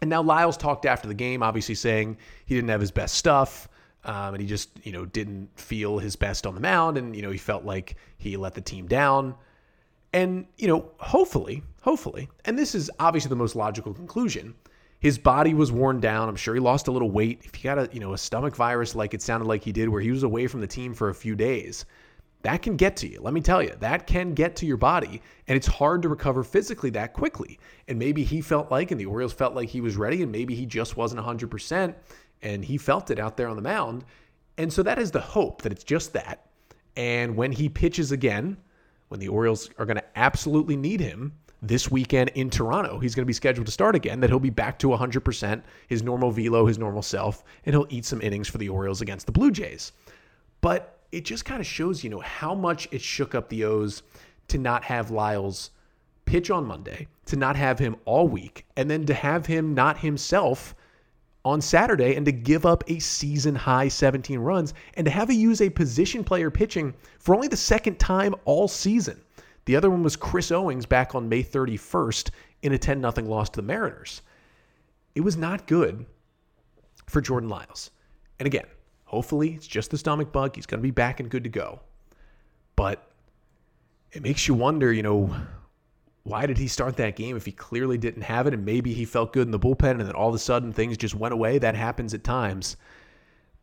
And 0.00 0.08
now 0.08 0.22
Lyles 0.22 0.56
talked 0.56 0.86
after 0.86 1.08
the 1.08 1.14
game, 1.14 1.42
obviously 1.42 1.74
saying 1.74 2.16
he 2.46 2.54
didn't 2.54 2.70
have 2.70 2.80
his 2.80 2.90
best 2.90 3.16
stuff. 3.16 3.68
Um, 4.04 4.34
and 4.34 4.40
he 4.40 4.46
just, 4.46 4.70
you 4.82 4.92
know, 4.92 5.04
didn't 5.04 5.50
feel 5.58 5.98
his 5.98 6.16
best 6.16 6.46
on 6.46 6.54
the 6.54 6.60
mound. 6.60 6.96
And, 6.96 7.14
you 7.14 7.22
know, 7.22 7.30
he 7.30 7.38
felt 7.38 7.64
like 7.64 7.96
he 8.16 8.36
let 8.36 8.54
the 8.54 8.60
team 8.62 8.86
down. 8.86 9.34
And, 10.12 10.46
you 10.56 10.68
know, 10.68 10.90
hopefully, 10.98 11.62
hopefully, 11.82 12.28
and 12.44 12.58
this 12.58 12.74
is 12.74 12.90
obviously 12.98 13.28
the 13.28 13.36
most 13.36 13.54
logical 13.54 13.92
conclusion, 13.94 14.54
his 15.00 15.18
body 15.18 15.54
was 15.54 15.72
worn 15.72 15.98
down. 15.98 16.28
I'm 16.28 16.36
sure 16.36 16.54
he 16.54 16.60
lost 16.60 16.86
a 16.86 16.92
little 16.92 17.10
weight. 17.10 17.40
If 17.44 17.54
he 17.54 17.64
got 17.64 17.78
a, 17.78 17.88
you 17.92 18.00
know, 18.00 18.12
a 18.12 18.18
stomach 18.18 18.54
virus 18.54 18.94
like 18.94 19.14
it 19.14 19.22
sounded 19.22 19.46
like 19.46 19.64
he 19.64 19.72
did, 19.72 19.88
where 19.88 20.00
he 20.00 20.10
was 20.10 20.22
away 20.22 20.46
from 20.46 20.60
the 20.60 20.66
team 20.66 20.94
for 20.94 21.08
a 21.08 21.14
few 21.14 21.34
days, 21.34 21.86
that 22.42 22.62
can 22.62 22.76
get 22.76 22.96
to 22.98 23.08
you. 23.08 23.20
Let 23.20 23.34
me 23.34 23.40
tell 23.40 23.62
you, 23.62 23.74
that 23.80 24.06
can 24.06 24.34
get 24.34 24.56
to 24.56 24.66
your 24.66 24.76
body, 24.76 25.22
and 25.48 25.56
it's 25.56 25.66
hard 25.66 26.02
to 26.02 26.08
recover 26.08 26.42
physically 26.42 26.90
that 26.90 27.14
quickly. 27.14 27.58
And 27.88 27.98
maybe 27.98 28.24
he 28.24 28.40
felt 28.40 28.70
like, 28.70 28.90
and 28.90 29.00
the 29.00 29.06
Orioles 29.06 29.32
felt 29.32 29.54
like 29.54 29.68
he 29.68 29.80
was 29.80 29.96
ready, 29.96 30.22
and 30.22 30.30
maybe 30.30 30.54
he 30.54 30.66
just 30.66 30.96
wasn't 30.96 31.24
100%, 31.24 31.94
and 32.42 32.64
he 32.64 32.76
felt 32.76 33.10
it 33.10 33.18
out 33.18 33.36
there 33.36 33.48
on 33.48 33.56
the 33.56 33.62
mound. 33.62 34.04
And 34.58 34.72
so 34.72 34.82
that 34.82 34.98
is 34.98 35.10
the 35.10 35.20
hope 35.20 35.62
that 35.62 35.72
it's 35.72 35.84
just 35.84 36.12
that. 36.12 36.46
And 36.96 37.36
when 37.36 37.52
he 37.52 37.68
pitches 37.68 38.12
again, 38.12 38.58
when 39.08 39.20
the 39.20 39.28
Orioles 39.28 39.70
are 39.78 39.86
going 39.86 39.96
to 39.96 40.18
absolutely 40.18 40.76
need 40.76 41.00
him 41.00 41.32
this 41.62 41.90
weekend 41.90 42.30
in 42.34 42.50
Toronto, 42.50 42.98
he's 42.98 43.14
going 43.14 43.24
to 43.24 43.26
be 43.26 43.32
scheduled 43.32 43.66
to 43.66 43.72
start 43.72 43.94
again, 43.94 44.20
that 44.20 44.30
he'll 44.30 44.38
be 44.38 44.50
back 44.50 44.78
to 44.78 44.88
100%, 44.88 45.62
his 45.88 46.02
normal 46.02 46.30
velo, 46.30 46.66
his 46.66 46.78
normal 46.78 47.02
self, 47.02 47.44
and 47.64 47.74
he'll 47.74 47.86
eat 47.90 48.04
some 48.04 48.22
innings 48.22 48.48
for 48.48 48.58
the 48.58 48.68
Orioles 48.68 49.00
against 49.00 49.26
the 49.26 49.32
Blue 49.32 49.50
Jays. 49.50 49.92
But 50.60 50.98
it 51.12 51.24
just 51.24 51.44
kind 51.44 51.60
of 51.60 51.66
shows, 51.66 52.02
you 52.02 52.10
know, 52.10 52.20
how 52.20 52.54
much 52.54 52.88
it 52.90 53.02
shook 53.02 53.34
up 53.34 53.48
the 53.48 53.64
O's 53.64 54.02
to 54.48 54.58
not 54.58 54.84
have 54.84 55.10
Lyles 55.10 55.70
pitch 56.24 56.50
on 56.50 56.64
Monday, 56.64 57.08
to 57.26 57.36
not 57.36 57.56
have 57.56 57.78
him 57.78 57.96
all 58.04 58.28
week, 58.28 58.64
and 58.76 58.90
then 58.90 59.04
to 59.06 59.14
have 59.14 59.46
him 59.46 59.74
not 59.74 59.98
himself 59.98 60.74
on 61.44 61.60
Saturday 61.60 62.16
and 62.16 62.26
to 62.26 62.32
give 62.32 62.66
up 62.66 62.84
a 62.88 62.98
season 62.98 63.54
high 63.54 63.88
17 63.88 64.38
runs 64.38 64.74
and 64.94 65.06
to 65.06 65.10
have 65.10 65.30
a 65.30 65.34
use 65.34 65.62
a 65.62 65.70
position 65.70 66.22
player 66.22 66.50
pitching 66.50 66.94
for 67.18 67.34
only 67.34 67.48
the 67.48 67.56
second 67.56 67.98
time 67.98 68.34
all 68.44 68.68
season. 68.68 69.20
The 69.70 69.76
other 69.76 69.88
one 69.88 70.02
was 70.02 70.16
Chris 70.16 70.50
Owings 70.50 70.84
back 70.84 71.14
on 71.14 71.28
May 71.28 71.44
31st 71.44 72.30
in 72.62 72.72
a 72.72 72.78
10 72.78 73.02
0 73.02 73.28
loss 73.28 73.50
to 73.50 73.60
the 73.60 73.66
Mariners. 73.68 74.20
It 75.14 75.20
was 75.20 75.36
not 75.36 75.68
good 75.68 76.06
for 77.06 77.20
Jordan 77.20 77.48
Lyles. 77.48 77.92
And 78.40 78.48
again, 78.48 78.66
hopefully 79.04 79.52
it's 79.54 79.68
just 79.68 79.92
the 79.92 79.96
stomach 79.96 80.32
bug. 80.32 80.56
He's 80.56 80.66
going 80.66 80.80
to 80.80 80.82
be 80.82 80.90
back 80.90 81.20
and 81.20 81.30
good 81.30 81.44
to 81.44 81.50
go. 81.50 81.78
But 82.74 83.12
it 84.10 84.24
makes 84.24 84.48
you 84.48 84.54
wonder, 84.54 84.92
you 84.92 85.04
know, 85.04 85.32
why 86.24 86.46
did 86.46 86.58
he 86.58 86.66
start 86.66 86.96
that 86.96 87.14
game 87.14 87.36
if 87.36 87.46
he 87.46 87.52
clearly 87.52 87.96
didn't 87.96 88.22
have 88.22 88.48
it 88.48 88.54
and 88.54 88.64
maybe 88.64 88.92
he 88.92 89.04
felt 89.04 89.32
good 89.32 89.46
in 89.46 89.52
the 89.52 89.60
bullpen 89.60 89.92
and 89.92 90.00
then 90.00 90.16
all 90.16 90.30
of 90.30 90.34
a 90.34 90.40
sudden 90.40 90.72
things 90.72 90.96
just 90.96 91.14
went 91.14 91.32
away? 91.32 91.58
That 91.58 91.76
happens 91.76 92.12
at 92.12 92.24
times. 92.24 92.76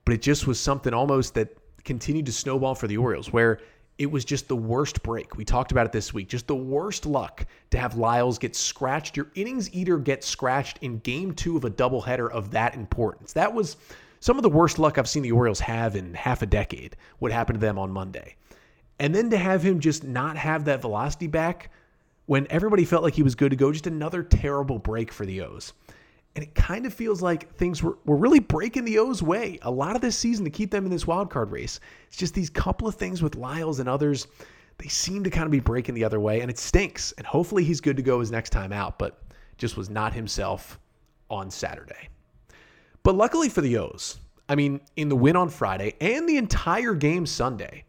But 0.06 0.14
it 0.14 0.22
just 0.22 0.48
was 0.48 0.58
something 0.58 0.94
almost 0.94 1.34
that 1.34 1.58
continued 1.84 2.28
to 2.28 2.32
snowball 2.32 2.76
for 2.76 2.88
the 2.88 2.96
Orioles 2.96 3.34
where 3.34 3.60
it 3.98 4.12
was 4.12 4.24
just 4.24 4.48
the 4.48 4.56
worst 4.56 5.02
break. 5.02 5.38
We 5.38 5.46
talked 5.46 5.72
about 5.72 5.86
it 5.86 5.92
this 5.92 6.14
week. 6.14 6.30
Just 6.30 6.48
the 6.48 6.56
worst 6.56 7.06
luck 7.06 7.46
to 7.72 7.78
have 7.78 7.98
Lyles 7.98 8.38
get 8.38 8.56
scratched. 8.56 9.18
Your 9.18 9.28
innings 9.36 9.74
eater 9.74 9.98
get 9.98 10.24
scratched 10.24 10.78
in 10.82 11.00
game 11.00 11.34
two 11.34 11.58
of 11.58 11.66
a 11.66 11.70
doubleheader 11.72 12.30
of 12.32 12.52
that 12.52 12.76
importance. 12.76 13.34
That 13.34 13.54
was 13.54 13.78
some 14.20 14.38
of 14.38 14.44
the 14.44 14.50
worst 14.50 14.78
luck 14.78 14.98
I've 14.98 15.10
seen 15.10 15.24
the 15.24 15.32
Orioles 15.32 15.60
have 15.62 15.96
in 15.96 16.14
half 16.14 16.42
a 16.42 16.46
decade, 16.46 16.96
what 17.20 17.32
happened 17.32 17.60
to 17.60 17.66
them 17.66 17.80
on 17.80 17.92
Monday. 17.92 18.36
And 19.00 19.14
then 19.14 19.30
to 19.32 19.38
have 19.38 19.64
him 19.64 19.80
just 19.80 20.04
not 20.04 20.38
have 20.38 20.66
that 20.66 20.82
velocity 20.82 21.28
back 21.28 21.72
when 22.26 22.46
everybody 22.50 22.84
felt 22.84 23.04
like 23.04 23.14
he 23.14 23.24
was 23.24 23.36
good 23.36 23.52
to 23.52 23.56
go, 23.56 23.72
just 23.72 23.88
another 23.88 24.22
terrible 24.22 24.80
break 24.80 25.12
for 25.12 25.26
the 25.26 25.42
O's. 25.42 25.74
And 26.38 26.44
it 26.44 26.54
kind 26.54 26.86
of 26.86 26.94
feels 26.94 27.20
like 27.20 27.52
things 27.56 27.82
were, 27.82 27.98
were 28.06 28.16
really 28.16 28.40
breaking 28.40 28.86
the 28.86 29.00
O's 29.00 29.24
way 29.24 29.58
a 29.64 29.72
lot 29.72 29.96
of 29.96 30.04
this 30.04 30.16
season 30.16 30.46
to 30.46 30.52
keep 30.52 30.70
them 30.70 30.86
in 30.86 30.92
this 30.92 31.08
wild 31.08 31.32
card 31.32 31.50
race. 31.50 31.80
It's 32.08 32.16
just 32.16 32.36
these 32.36 32.52
couple 32.52 32.88
of 32.88 32.94
things 32.94 33.24
with 33.24 33.34
Lyles 33.36 33.80
and 33.80 33.90
others, 33.90 34.28
they 34.78 34.88
seem 34.88 35.24
to 35.24 35.32
kind 35.32 35.46
of 35.46 35.52
be 35.52 35.60
breaking 35.60 35.96
the 35.96 36.04
other 36.04 36.20
way, 36.20 36.42
and 36.42 36.52
it 36.52 36.60
stinks. 36.60 37.12
And 37.14 37.26
hopefully 37.26 37.64
he's 37.64 37.82
good 37.82 37.98
to 37.98 38.04
go 38.04 38.20
his 38.20 38.30
next 38.30 38.52
time 38.52 38.72
out, 38.72 39.00
but 39.00 39.20
just 39.58 39.78
was 39.78 39.90
not 39.90 40.14
himself 40.14 40.80
on 41.32 41.50
Saturday. 41.50 42.08
But 43.02 43.16
luckily 43.16 43.50
for 43.50 43.62
the 43.62 43.76
O's, 43.80 44.20
I 44.48 44.54
mean, 44.54 44.80
in 44.96 45.10
the 45.10 45.16
win 45.16 45.36
on 45.36 45.50
Friday 45.50 45.96
and 46.02 46.30
the 46.30 46.38
entire 46.38 46.94
game 46.94 47.26
Sunday, 47.26 47.84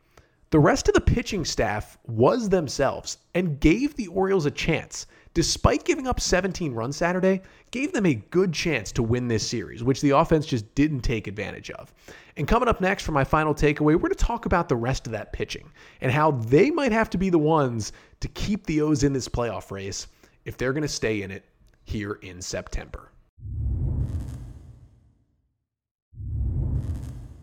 the 0.49 0.59
rest 0.59 0.89
of 0.89 0.95
the 0.95 1.03
pitching 1.03 1.45
staff 1.45 1.99
was 2.07 2.49
themselves 2.49 3.19
and 3.35 3.61
gave 3.61 3.95
the 3.97 4.07
Orioles 4.07 4.47
a 4.47 4.51
chance. 4.51 5.07
Despite 5.39 5.85
giving 5.85 6.09
up 6.09 6.19
17 6.19 6.75
runs 6.75 6.97
Saturday, 6.97 7.43
gave 7.71 7.93
them 7.93 8.07
a 8.07 8.15
good 8.15 8.53
chance 8.53 8.91
to 8.91 9.05
win 9.05 9.29
this 9.29 9.49
series, 9.49 9.85
which 9.85 10.01
the 10.01 10.11
offense 10.11 10.45
just 10.45 10.75
didn't 10.75 11.03
take 11.03 11.29
advantage 11.29 11.71
of. 11.71 11.95
And 12.37 12.49
coming 12.49 12.69
up 12.69 12.81
next 12.81 13.05
for 13.05 13.13
my 13.13 13.23
final 13.23 13.55
takeaway, 13.55 13.95
we're 13.95 13.99
going 13.99 14.11
to 14.11 14.17
talk 14.17 14.47
about 14.47 14.69
the 14.69 14.75
rest 14.75 15.07
of 15.07 15.13
that 15.13 15.33
pitching 15.33 15.71
and 16.01 16.11
how 16.11 16.33
they 16.33 16.73
might 16.73 16.91
have 16.91 17.09
to 17.11 17.19
be 17.19 17.31
the 17.31 17.39
ones 17.39 17.93
to 18.19 18.27
keep 18.27 18.67
the 18.67 18.81
O's 18.81 19.05
in 19.05 19.13
this 19.13 19.29
playoff 19.29 19.71
race 19.71 20.09
if 20.45 20.57
they're 20.57 20.73
going 20.73 20.83
to 20.83 20.89
stay 20.89 21.23
in 21.23 21.31
it 21.31 21.45
here 21.85 22.15
in 22.15 22.43
September. 22.43 23.13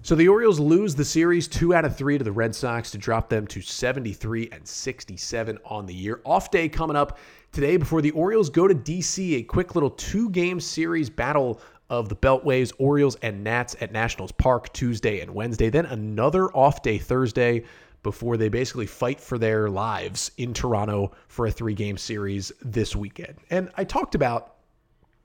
So 0.06 0.14
the 0.14 0.28
Orioles 0.28 0.60
lose 0.60 0.94
the 0.94 1.04
series 1.04 1.48
two 1.48 1.74
out 1.74 1.84
of 1.84 1.98
three 1.98 2.20
to 2.20 2.24
the 2.24 2.32
Red 2.32 2.54
Sox 2.54 2.92
to 2.92 3.00
drop 3.00 3.28
them 3.28 3.48
to 3.48 3.60
73 3.60 4.50
and 4.52 4.68
67 4.68 5.58
on 5.66 5.88
the 5.88 5.96
year. 5.96 6.22
Off 6.26 6.52
day 6.52 6.70
coming 6.70 6.96
up 6.96 7.18
today 7.56 7.78
before 7.78 8.02
the 8.02 8.12
Orioles 8.12 8.50
go 8.50 8.68
to 8.68 8.76
DC. 8.76 9.38
A 9.38 9.44
quick 9.44 9.76
little 9.76 9.89
two 9.91 10.30
game 10.30 10.60
series 10.60 11.10
battle 11.10 11.62
of 11.89 12.10
the 12.10 12.15
Beltways, 12.15 12.74
Orioles 12.80 13.15
and 13.22 13.46
Nats 13.46 13.78
at 13.80 13.94
Nationals 13.94 14.34
Park 14.34 14.74
Tuesday 14.74 15.22
and 15.22 15.34
Wednesday. 15.34 15.70
Then 15.70 15.86
another 15.86 16.52
off 16.52 16.82
day 16.82 16.98
Thursday 16.98 17.63
before 18.04 18.36
they 18.36 18.50
basically 18.50 18.86
fight 18.86 19.22
for 19.22 19.38
their 19.38 19.70
lives 19.70 20.32
in 20.38 20.54
Toronto 20.54 21.13
for 21.30 21.48
a 21.48 21.52
three 21.52 21.74
game 21.74 21.98
series 21.98 22.52
this 22.62 22.94
weekend. 22.94 23.36
And 23.50 23.72
I 23.78 23.86
talked 23.86 24.15
about 24.15 24.56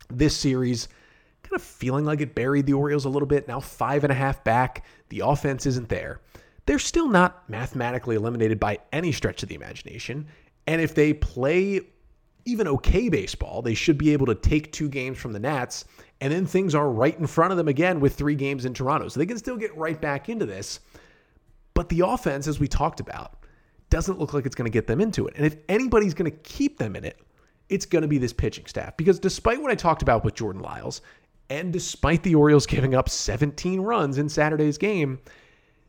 this 0.09 0.37
series 0.37 0.87
kind 1.43 1.57
of 1.57 1.63
feeling 1.63 2.05
like 2.05 2.21
it 2.21 2.37
buried 2.37 2.65
the 2.65 2.75
Orioles 2.75 3.07
a 3.07 3.11
little 3.11 3.27
bit. 3.27 3.49
Now 3.49 3.59
five 3.59 4.05
and 4.05 4.13
a 4.13 4.17
half 4.17 4.45
back. 4.45 4.85
The 5.09 5.21
offense 5.25 5.67
isn't 5.67 5.89
there. 5.89 6.21
They're 6.67 6.79
still 6.79 7.09
not 7.09 7.51
mathematically 7.51 8.15
eliminated 8.15 8.61
by 8.61 8.79
any 8.93 9.11
stretch 9.11 9.43
of 9.43 9.49
the 9.49 9.57
imagination. 9.57 10.29
And 10.69 10.81
if 10.81 10.95
they 10.95 11.13
play 11.13 11.81
even 12.45 12.69
okay 12.69 13.09
baseball, 13.09 13.63
they 13.63 13.75
should 13.75 13.99
be 13.99 14.13
able 14.13 14.27
to 14.27 14.35
take 14.35 14.73
two 14.73 14.89
games 14.89 15.19
from 15.19 15.33
the 15.33 15.39
Nats, 15.39 15.85
and 16.21 16.33
then 16.33 16.47
things 16.47 16.75
are 16.75 16.91
right 16.91 17.19
in 17.19 17.27
front 17.27 17.51
of 17.53 17.57
them 17.57 17.69
again 17.69 18.01
with 18.01 18.15
three 18.15 18.35
games 18.35 18.65
in 18.65 18.75
Toronto. 18.75 19.09
So 19.09 19.21
they 19.21 19.27
can 19.27 19.39
still 19.39 19.57
get 19.57 19.77
right 19.77 20.01
back 20.01 20.29
into 20.29 20.47
this. 20.47 20.81
But 21.75 21.89
the 21.89 22.01
offense, 22.01 22.47
as 22.47 22.61
we 22.61 22.69
talked 22.69 23.01
about, 23.01 23.45
doesn't 23.89 24.19
look 24.19 24.33
like 24.33 24.47
it's 24.47 24.55
going 24.55 24.71
to 24.71 24.73
get 24.73 24.87
them 24.87 25.01
into 25.01 25.27
it. 25.27 25.35
And 25.37 25.47
if 25.47 25.57
anybody's 25.69 26.15
going 26.15 26.31
to 26.31 26.37
keep 26.39 26.79
them 26.79 26.95
in 26.97 27.05
it, 27.05 27.19
it's 27.69 27.87
going 27.87 28.03
to 28.03 28.09
be 28.09 28.19
this 28.19 28.33
pitching 28.33 28.67
staff. 28.67 28.97
Because 28.97 29.19
despite 29.19 29.61
what 29.61 29.71
I 29.71 29.75
talked 29.75 30.03
about 30.03 30.25
with 30.25 30.35
Jordan 30.35 30.63
Lyles, 30.63 31.03
and 31.49 31.73
despite 31.73 32.23
the 32.23 32.35
Orioles 32.35 32.67
giving 32.67 32.95
up 32.95 33.09
17 33.09 33.81
runs 33.81 34.19
in 34.19 34.29
Saturday's 34.29 34.79
game, 34.79 35.21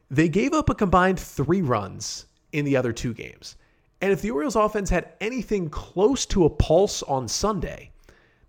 they 0.10 0.28
gave 0.28 0.54
up 0.54 0.70
a 0.70 0.76
combined 0.76 1.20
three 1.20 1.62
runs 1.62 2.26
in 2.52 2.66
the 2.66 2.76
other 2.76 2.92
two 2.92 3.14
games. 3.14 3.56
And 4.02 4.12
if 4.12 4.22
the 4.22 4.32
Orioles 4.32 4.56
offense 4.56 4.90
had 4.90 5.14
anything 5.22 5.70
close 5.70 6.26
to 6.28 6.46
a 6.46 6.50
pulse 6.50 7.04
on 7.04 7.28
Sunday, 7.28 7.92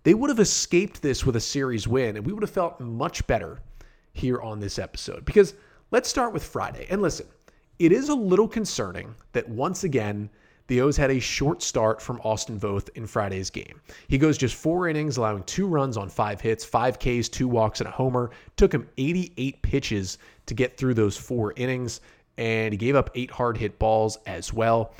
they 0.03 0.15
would 0.15 0.29
have 0.29 0.39
escaped 0.39 1.01
this 1.01 1.25
with 1.25 1.35
a 1.35 1.41
series 1.41 1.87
win, 1.87 2.17
and 2.17 2.25
we 2.25 2.33
would 2.33 2.43
have 2.43 2.49
felt 2.49 2.79
much 2.79 3.25
better 3.27 3.59
here 4.13 4.41
on 4.41 4.59
this 4.59 4.79
episode. 4.79 5.23
Because 5.25 5.53
let's 5.91 6.09
start 6.09 6.33
with 6.33 6.43
Friday. 6.43 6.87
And 6.89 7.01
listen, 7.01 7.27
it 7.77 7.91
is 7.91 8.09
a 8.09 8.15
little 8.15 8.47
concerning 8.47 9.13
that 9.33 9.47
once 9.47 9.83
again, 9.83 10.29
the 10.67 10.81
O's 10.81 10.97
had 10.97 11.11
a 11.11 11.19
short 11.19 11.61
start 11.61 12.01
from 12.01 12.19
Austin 12.23 12.59
Voth 12.59 12.89
in 12.95 13.05
Friday's 13.05 13.49
game. 13.49 13.79
He 14.07 14.17
goes 14.17 14.37
just 14.37 14.55
four 14.55 14.87
innings, 14.87 15.17
allowing 15.17 15.43
two 15.43 15.67
runs 15.67 15.97
on 15.97 16.09
five 16.09 16.41
hits, 16.41 16.65
five 16.65 16.97
Ks, 16.97 17.29
two 17.29 17.47
walks, 17.47 17.79
and 17.79 17.87
a 17.87 17.91
homer. 17.91 18.31
Took 18.55 18.73
him 18.73 18.89
88 18.97 19.61
pitches 19.61 20.17
to 20.47 20.53
get 20.53 20.77
through 20.77 20.95
those 20.95 21.17
four 21.17 21.53
innings, 21.57 22.01
and 22.37 22.73
he 22.73 22.77
gave 22.77 22.95
up 22.95 23.11
eight 23.13 23.29
hard 23.29 23.57
hit 23.57 23.77
balls 23.77 24.17
as 24.25 24.51
well 24.51 24.93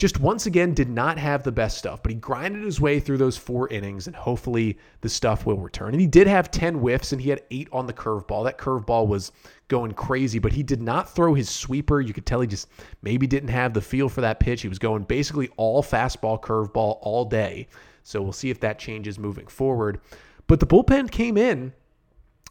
just 0.00 0.18
once 0.18 0.46
again 0.46 0.72
did 0.72 0.88
not 0.88 1.18
have 1.18 1.42
the 1.42 1.52
best 1.52 1.76
stuff, 1.76 2.02
but 2.02 2.10
he 2.10 2.16
grinded 2.16 2.64
his 2.64 2.80
way 2.80 2.98
through 2.98 3.18
those 3.18 3.36
four 3.36 3.68
innings, 3.68 4.06
and 4.06 4.16
hopefully 4.16 4.78
the 5.02 5.10
stuff 5.10 5.44
will 5.44 5.58
return. 5.58 5.92
And 5.92 6.00
he 6.00 6.06
did 6.06 6.26
have 6.26 6.50
10 6.50 6.76
whiffs, 6.76 7.12
and 7.12 7.20
he 7.20 7.28
had 7.28 7.42
eight 7.50 7.68
on 7.70 7.86
the 7.86 7.92
curveball. 7.92 8.42
That 8.44 8.56
curveball 8.56 9.08
was 9.08 9.30
going 9.68 9.92
crazy, 9.92 10.38
but 10.38 10.54
he 10.54 10.62
did 10.62 10.80
not 10.80 11.14
throw 11.14 11.34
his 11.34 11.50
sweeper. 11.50 12.00
You 12.00 12.14
could 12.14 12.24
tell 12.24 12.40
he 12.40 12.46
just 12.46 12.68
maybe 13.02 13.26
didn't 13.26 13.50
have 13.50 13.74
the 13.74 13.82
feel 13.82 14.08
for 14.08 14.22
that 14.22 14.40
pitch. 14.40 14.62
He 14.62 14.68
was 14.68 14.78
going 14.78 15.02
basically 15.02 15.50
all 15.58 15.82
fastball, 15.82 16.40
curveball 16.40 16.96
all 17.02 17.26
day. 17.26 17.68
So 18.02 18.22
we'll 18.22 18.32
see 18.32 18.48
if 18.48 18.58
that 18.60 18.78
changes 18.78 19.18
moving 19.18 19.48
forward. 19.48 20.00
But 20.46 20.60
the 20.60 20.66
bullpen 20.66 21.10
came 21.10 21.36
in 21.36 21.74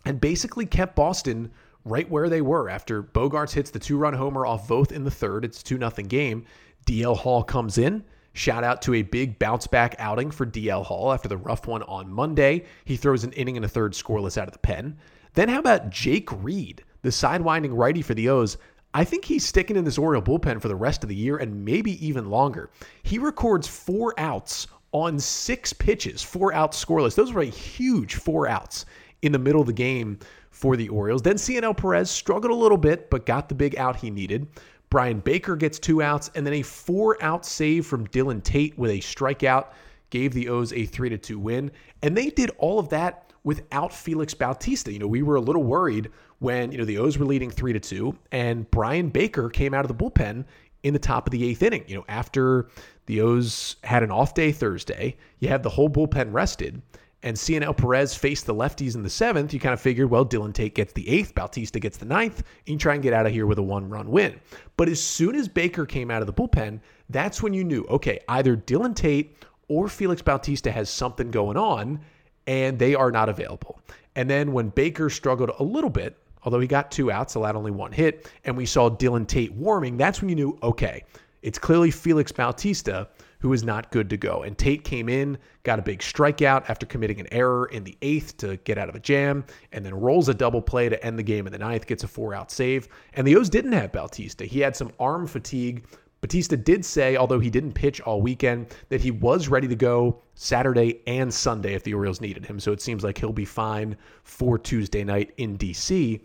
and 0.06 0.22
basically 0.22 0.68
kept 0.68 0.96
Boston 0.96 1.50
right 1.84 2.10
where 2.10 2.30
they 2.30 2.42
were 2.42 2.70
after 2.70 3.02
Bogaerts 3.02 3.54
hits 3.54 3.72
the 3.72 3.80
two-run 3.80 4.14
homer 4.14 4.46
off 4.46 4.68
Voth 4.68 4.92
in 4.92 5.04
the 5.04 5.12
third. 5.12 5.44
It's 5.46 5.62
a 5.62 5.64
2-0 5.64 6.08
game. 6.08 6.46
DL 6.90 7.16
Hall 7.16 7.44
comes 7.44 7.78
in. 7.78 8.04
Shout 8.34 8.64
out 8.64 8.82
to 8.82 8.96
a 8.96 9.04
big 9.04 9.38
bounce 9.38 9.68
back 9.68 9.96
outing 10.00 10.32
for 10.32 10.44
DL 10.44 10.84
Hall 10.84 11.14
after 11.14 11.28
the 11.28 11.38
rough 11.38 11.68
one 11.68 11.84
on 11.84 12.12
Monday. 12.12 12.66
He 12.84 12.98
throws 12.98 13.24
an 13.24 13.32
inning 13.34 13.58
and 13.58 13.66
a 13.66 13.70
third 13.70 13.94
scoreless 13.94 14.40
out 14.40 14.48
of 14.48 14.54
the 14.54 14.60
pen. 14.60 14.98
Then 15.36 15.50
how 15.50 15.60
about 15.60 15.92
Jake 15.92 16.32
Reed, 16.44 16.84
the 17.04 17.10
sidewinding 17.10 17.78
righty 17.78 18.02
for 18.02 18.16
the 18.16 18.28
O's? 18.30 18.58
I 18.96 19.04
think 19.04 19.24
he's 19.24 19.46
sticking 19.46 19.76
in 19.76 19.86
this 19.86 20.00
Oriole 20.00 20.24
bullpen 20.24 20.60
for 20.60 20.68
the 20.68 20.76
rest 20.76 21.04
of 21.04 21.10
the 21.10 21.16
year 21.16 21.38
and 21.38 21.64
maybe 21.64 22.04
even 22.04 22.32
longer. 22.32 22.72
He 23.04 23.20
records 23.20 23.68
four 23.68 24.16
outs 24.18 24.66
on 24.92 25.20
six 25.20 25.72
pitches, 25.72 26.24
four 26.24 26.52
outs 26.54 26.84
scoreless. 26.84 27.14
Those 27.14 27.34
were 27.34 27.44
a 27.44 27.46
huge 27.46 28.16
four 28.16 28.48
outs 28.48 28.88
in 29.22 29.32
the 29.32 29.38
middle 29.38 29.62
of 29.62 29.68
the 29.68 29.74
game 29.74 30.18
for 30.50 30.76
the 30.76 30.90
Orioles. 30.90 31.22
Then 31.22 31.38
Cionel 31.38 31.76
Perez 31.76 32.10
struggled 32.10 32.52
a 32.52 32.56
little 32.56 32.80
bit, 32.80 33.12
but 33.12 33.28
got 33.28 33.48
the 33.48 33.54
big 33.54 33.76
out 33.76 33.96
he 33.96 34.10
needed. 34.10 34.48
Bryan 34.90 35.20
Baker 35.20 35.56
gets 35.56 35.78
two 35.80 36.02
outs, 36.02 36.32
and 36.36 36.46
then 36.46 36.54
a 36.54 36.62
four 36.62 37.22
out 37.22 37.46
save 37.46 37.86
from 37.86 38.08
Dylan 38.08 38.44
Tate 38.44 38.78
with 38.78 38.92
a 38.92 39.00
strikeout 39.00 39.68
gave 40.10 40.34
the 40.34 40.50
O's 40.50 40.74
a 40.74 40.86
3 40.86 41.10
to 41.10 41.18
2 41.18 41.40
win. 41.40 41.72
And 42.02 42.18
they 42.18 42.30
did 42.30 42.52
all 42.58 42.80
of 42.80 42.90
that 42.90 43.32
without 43.44 43.94
Felix 43.94 44.34
Bautista. 44.34 44.92
You 44.92 45.00
know, 45.00 45.08
we 45.08 45.22
were 45.22 45.36
a 45.36 45.42
little 45.42 45.64
worried 45.64 46.10
when, 46.40 46.72
you 46.72 46.78
know, 46.78 46.86
the 46.86 46.98
O's 46.98 47.18
were 47.18 47.26
leading 47.26 47.52
3 47.52 47.74
to 47.74 47.80
2 47.80 48.16
and 48.32 48.70
Bryan 48.72 49.10
Baker 49.10 49.50
came 49.50 49.74
out 49.74 49.86
of 49.86 49.88
the 49.88 50.04
bullpen 50.04 50.46
in 50.84 50.94
the 50.94 51.00
top 51.00 51.28
of 51.28 51.32
the 51.32 51.56
8th 51.56 51.64
inning. 51.64 51.84
You 51.88 51.98
know, 51.98 52.06
after 52.08 52.70
the 53.06 53.22
O's 53.22 53.76
had 53.84 54.04
an 54.04 54.12
off 54.12 54.34
day 54.34 54.52
Thursday, 54.52 55.18
you 55.40 55.50
have 55.50 55.64
the 55.64 55.70
whole 55.70 55.90
bullpen 55.90 56.34
rested 56.34 56.82
and 57.22 57.38
Cionel 57.38 57.74
Perez 57.74 58.16
faced 58.16 58.46
the 58.46 58.54
lefties 58.54 58.96
in 58.96 59.04
the 59.04 59.10
seventh, 59.10 59.54
you 59.54 59.60
kind 59.60 59.74
of 59.74 59.82
figured, 59.82 60.10
well, 60.10 60.26
Dylan 60.26 60.54
Tate 60.54 60.74
gets 60.74 60.94
the 60.94 61.08
eighth, 61.10 61.36
Bautista 61.36 61.80
gets 61.80 61.98
the 61.98 62.06
ninth, 62.06 62.38
and 62.40 62.74
you 62.74 62.78
try 62.78 62.94
and 62.94 63.04
get 63.04 63.14
out 63.14 63.26
of 63.26 63.34
here 63.34 63.46
with 63.46 63.60
a 63.60 63.64
one 63.64 63.90
run 63.90 64.10
win. 64.10 64.40
But 64.78 64.88
as 64.88 65.02
soon 65.02 65.36
as 65.36 65.48
Baker 65.48 65.86
came 65.86 66.10
out 66.10 66.22
of 66.22 66.28
the 66.28 66.34
bullpen, 66.34 66.80
that's 67.10 67.44
when 67.44 67.54
you 67.54 67.64
knew, 67.66 67.86
okay, 67.90 68.20
either 68.30 68.56
Dylan 68.56 68.96
Tate 68.96 69.36
or 69.68 69.90
Felix 69.90 70.22
Bautista 70.22 70.72
has 70.72 70.90
something 70.90 71.30
going 71.30 71.58
on, 71.58 72.00
and 72.48 72.80
they 72.80 72.96
are 72.96 73.12
not 73.12 73.28
available. 73.28 73.82
And 74.16 74.30
then 74.30 74.54
when 74.54 74.70
Baker 74.70 75.10
struggled 75.10 75.52
a 75.60 75.64
little 75.64 75.90
bit, 75.90 76.18
although 76.44 76.60
he 76.60 76.68
got 76.68 76.90
two 76.90 77.12
outs, 77.12 77.36
allowed 77.36 77.58
only 77.58 77.72
one 77.72 77.92
hit, 77.92 78.32
and 78.46 78.56
we 78.56 78.66
saw 78.66 78.90
Dylan 78.90 79.28
Tate 79.28 79.54
warming, 79.54 79.98
that's 79.98 80.22
when 80.22 80.30
you 80.30 80.36
knew, 80.36 80.58
okay, 80.64 81.04
it's 81.42 81.60
clearly 81.60 81.92
Felix 81.92 82.32
Bautista 82.32 83.10
who 83.40 83.54
is 83.54 83.64
not 83.64 83.92
good 83.92 84.10
to 84.10 84.18
go. 84.18 84.44
And 84.44 84.58
Tate 84.58 84.84
came 84.84 85.08
in, 85.08 85.38
got 85.64 85.80
a 85.80 85.82
big 85.82 86.00
strikeout 86.00 86.70
after 86.70 86.86
committing 86.86 87.20
an 87.20 87.28
error 87.32 87.68
in 87.68 87.84
the 87.84 87.98
eighth 88.02 88.38
to 88.38 88.58
get 88.58 88.78
out 88.78 88.90
of 88.90 88.96
a 88.96 89.00
jam, 89.00 89.46
and 89.72 89.86
then 89.86 89.96
rolls 89.96 90.30
a 90.30 90.34
double 90.34 90.62
play 90.62 90.90
to 90.90 91.04
end 91.04 91.18
the 91.18 91.24
game 91.24 91.48
in 91.48 91.54
the 91.54 91.60
ninth, 91.60 91.88
gets 91.88 92.04
a 92.04 92.08
four 92.08 92.34
out 92.34 92.52
save. 92.52 92.90
And 93.14 93.26
the 93.26 93.36
O's 93.36 93.50
didn't 93.50 93.72
have 93.72 93.92
Bautista. 93.92 94.46
He 94.46 94.60
had 94.60 94.76
some 94.76 94.92
arm 95.00 95.26
fatigue. 95.26 95.86
Bautista 96.22 96.58
did 96.58 96.84
say, 96.84 97.16
although 97.16 97.40
he 97.40 97.50
didn't 97.50 97.72
pitch 97.72 98.02
all 98.02 98.22
weekend, 98.22 98.76
that 98.90 99.00
he 99.00 99.12
was 99.12 99.48
ready 99.48 99.70
to 99.70 99.76
go 99.76 100.22
Saturday 100.36 101.02
and 101.08 101.34
Sunday 101.34 101.76
if 101.76 101.84
the 101.84 101.94
Orioles 101.94 102.20
needed 102.20 102.46
him. 102.46 102.60
So 102.60 102.74
it 102.74 102.82
seems 102.82 103.06
like 103.06 103.18
he'll 103.18 103.32
be 103.32 103.46
fine 103.46 103.96
for 104.24 104.58
Tuesday 104.58 105.06
night 105.06 105.32
in 105.38 105.58
DC. 105.58 106.20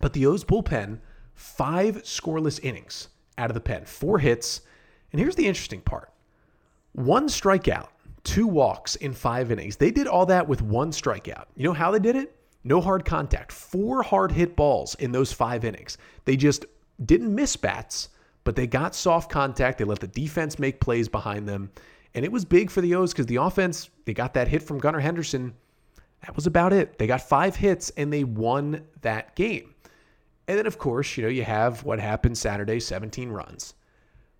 But 0.00 0.12
the 0.12 0.26
O's 0.26 0.44
bullpen, 0.44 0.98
five 1.34 2.02
scoreless 2.02 2.58
innings 2.64 3.08
out 3.38 3.50
of 3.50 3.54
the 3.54 3.60
pen, 3.60 3.84
four 3.84 4.18
hits. 4.18 4.62
And 5.12 5.20
here's 5.20 5.36
the 5.36 5.46
interesting 5.46 5.80
part 5.80 6.10
one 6.94 7.28
strikeout, 7.28 7.88
two 8.22 8.46
walks 8.46 8.96
in 8.96 9.12
five 9.12 9.52
innings. 9.52 9.76
They 9.76 9.90
did 9.90 10.06
all 10.06 10.26
that 10.26 10.48
with 10.48 10.62
one 10.62 10.90
strikeout. 10.90 11.44
You 11.56 11.64
know 11.64 11.72
how 11.72 11.90
they 11.90 11.98
did 11.98 12.16
it? 12.16 12.36
No 12.64 12.80
hard 12.80 13.04
contact, 13.04 13.52
four 13.52 14.02
hard 14.02 14.32
hit 14.32 14.56
balls 14.56 14.94
in 14.96 15.12
those 15.12 15.32
five 15.32 15.64
innings. 15.64 15.98
They 16.24 16.36
just 16.36 16.64
didn't 17.04 17.34
miss 17.34 17.56
bats, 17.56 18.08
but 18.44 18.56
they 18.56 18.66
got 18.66 18.94
soft 18.94 19.30
contact. 19.30 19.78
They 19.78 19.84
let 19.84 20.00
the 20.00 20.06
defense 20.06 20.58
make 20.58 20.80
plays 20.80 21.08
behind 21.08 21.46
them. 21.46 21.70
And 22.14 22.24
it 22.24 22.32
was 22.32 22.44
big 22.44 22.70
for 22.70 22.80
the 22.80 22.94
O's 22.94 23.12
because 23.12 23.26
the 23.26 23.36
offense, 23.36 23.90
they 24.06 24.14
got 24.14 24.34
that 24.34 24.48
hit 24.48 24.62
from 24.62 24.78
Gunnar 24.78 25.00
Henderson. 25.00 25.52
That 26.22 26.36
was 26.36 26.46
about 26.46 26.72
it. 26.72 26.96
They 26.96 27.06
got 27.06 27.20
five 27.20 27.56
hits 27.56 27.90
and 27.90 28.10
they 28.12 28.24
won 28.24 28.82
that 29.02 29.36
game. 29.36 29.74
And 30.46 30.58
then, 30.58 30.66
of 30.66 30.78
course, 30.78 31.16
you 31.16 31.22
know, 31.22 31.28
you 31.28 31.42
have 31.42 31.84
what 31.84 31.98
happened 31.98 32.38
Saturday 32.38 32.78
17 32.78 33.30
runs. 33.30 33.74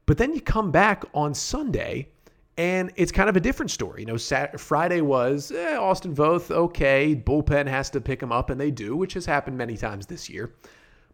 But 0.06 0.18
then 0.18 0.34
you 0.34 0.40
come 0.40 0.70
back 0.70 1.04
on 1.14 1.34
Sunday 1.34 2.08
and 2.56 2.92
it's 2.96 3.10
kind 3.10 3.28
of 3.28 3.36
a 3.36 3.40
different 3.40 3.70
story. 3.70 4.02
You 4.02 4.06
know, 4.06 4.16
Saturday, 4.16 4.58
Friday 4.58 5.00
was 5.00 5.50
eh, 5.50 5.76
Austin 5.76 6.14
Voth, 6.14 6.50
okay, 6.50 7.14
bullpen 7.14 7.66
has 7.66 7.90
to 7.90 8.00
pick 8.00 8.22
him 8.22 8.30
up, 8.30 8.50
and 8.50 8.60
they 8.60 8.70
do, 8.70 8.96
which 8.96 9.14
has 9.14 9.26
happened 9.26 9.58
many 9.58 9.76
times 9.76 10.06
this 10.06 10.28
year. 10.28 10.54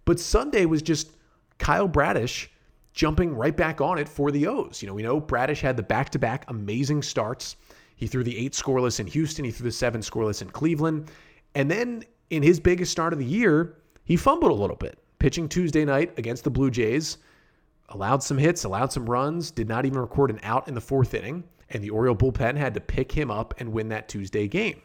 But 0.04 0.20
Sunday 0.20 0.66
was 0.66 0.82
just 0.82 1.12
Kyle 1.58 1.88
Bradish 1.88 2.50
jumping 2.92 3.34
right 3.34 3.56
back 3.56 3.80
on 3.80 3.98
it 3.98 4.08
for 4.08 4.30
the 4.30 4.46
O's. 4.46 4.82
You 4.82 4.88
know, 4.88 4.94
we 4.94 5.02
know 5.02 5.20
Bradish 5.20 5.60
had 5.60 5.76
the 5.76 5.82
back 5.82 6.10
to 6.10 6.18
back 6.18 6.44
amazing 6.48 7.02
starts. 7.02 7.56
He 7.96 8.06
threw 8.06 8.24
the 8.24 8.36
eight 8.36 8.52
scoreless 8.52 9.00
in 9.00 9.06
Houston, 9.06 9.44
he 9.44 9.50
threw 9.50 9.64
the 9.64 9.72
seven 9.72 10.00
scoreless 10.00 10.42
in 10.42 10.50
Cleveland. 10.50 11.10
And 11.54 11.70
then 11.70 12.04
in 12.30 12.42
his 12.42 12.60
biggest 12.60 12.92
start 12.92 13.12
of 13.12 13.18
the 13.18 13.24
year, 13.24 13.76
he 14.04 14.16
fumbled 14.16 14.52
a 14.52 14.54
little 14.54 14.76
bit, 14.76 14.98
pitching 15.18 15.48
Tuesday 15.48 15.84
night 15.84 16.18
against 16.18 16.44
the 16.44 16.50
Blue 16.50 16.70
Jays 16.70 17.18
allowed 17.90 18.22
some 18.22 18.38
hits, 18.38 18.64
allowed 18.64 18.92
some 18.92 19.08
runs, 19.08 19.50
did 19.50 19.68
not 19.68 19.84
even 19.84 19.98
record 19.98 20.30
an 20.30 20.40
out 20.42 20.68
in 20.68 20.74
the 20.74 20.80
fourth 20.80 21.14
inning, 21.14 21.44
and 21.70 21.82
the 21.82 21.90
Oriole 21.90 22.16
bullpen 22.16 22.56
had 22.56 22.74
to 22.74 22.80
pick 22.80 23.12
him 23.12 23.30
up 23.30 23.54
and 23.58 23.72
win 23.72 23.88
that 23.88 24.08
Tuesday 24.08 24.48
game. 24.48 24.80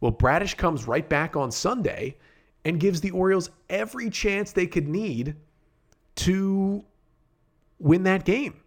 Well, 0.00 0.12
Bradish 0.12 0.54
comes 0.54 0.86
right 0.86 1.08
back 1.08 1.36
on 1.36 1.50
Sunday 1.50 2.16
and 2.64 2.80
gives 2.80 3.00
the 3.00 3.10
Orioles 3.10 3.50
every 3.68 4.10
chance 4.10 4.52
they 4.52 4.66
could 4.66 4.88
need 4.88 5.36
to 6.16 6.84
win 7.78 8.02
that 8.04 8.24
game. 8.24 8.60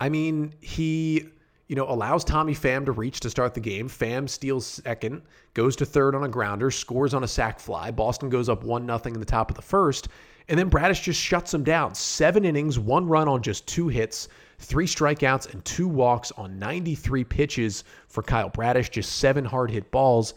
I 0.00 0.08
mean, 0.08 0.54
he, 0.60 1.28
you 1.66 1.76
know, 1.76 1.88
allows 1.88 2.24
Tommy 2.24 2.54
Pham 2.54 2.84
to 2.84 2.92
reach 2.92 3.20
to 3.20 3.30
start 3.30 3.54
the 3.54 3.60
game. 3.60 3.88
Pham 3.88 4.28
steals 4.28 4.66
second, 4.66 5.22
goes 5.54 5.74
to 5.76 5.84
third 5.84 6.14
on 6.14 6.24
a 6.24 6.28
grounder, 6.28 6.70
scores 6.70 7.14
on 7.14 7.24
a 7.24 7.28
sac 7.28 7.58
fly. 7.58 7.90
Boston 7.90 8.28
goes 8.28 8.48
up 8.48 8.62
1 8.62 8.86
0 8.86 9.00
in 9.06 9.20
the 9.20 9.24
top 9.24 9.50
of 9.50 9.56
the 9.56 9.62
first. 9.62 10.08
And 10.48 10.58
then 10.58 10.68
Bradish 10.68 11.00
just 11.00 11.20
shuts 11.20 11.52
him 11.52 11.62
down. 11.62 11.94
Seven 11.94 12.44
innings, 12.44 12.78
one 12.78 13.06
run 13.06 13.28
on 13.28 13.42
just 13.42 13.66
two 13.66 13.88
hits, 13.88 14.28
three 14.58 14.86
strikeouts, 14.86 15.52
and 15.52 15.64
two 15.64 15.88
walks 15.88 16.32
on 16.32 16.58
93 16.58 17.24
pitches 17.24 17.84
for 18.06 18.22
Kyle 18.22 18.48
Bradish, 18.48 18.90
just 18.90 19.16
seven 19.16 19.44
hard 19.44 19.70
hit 19.70 19.90
balls. 19.90 20.34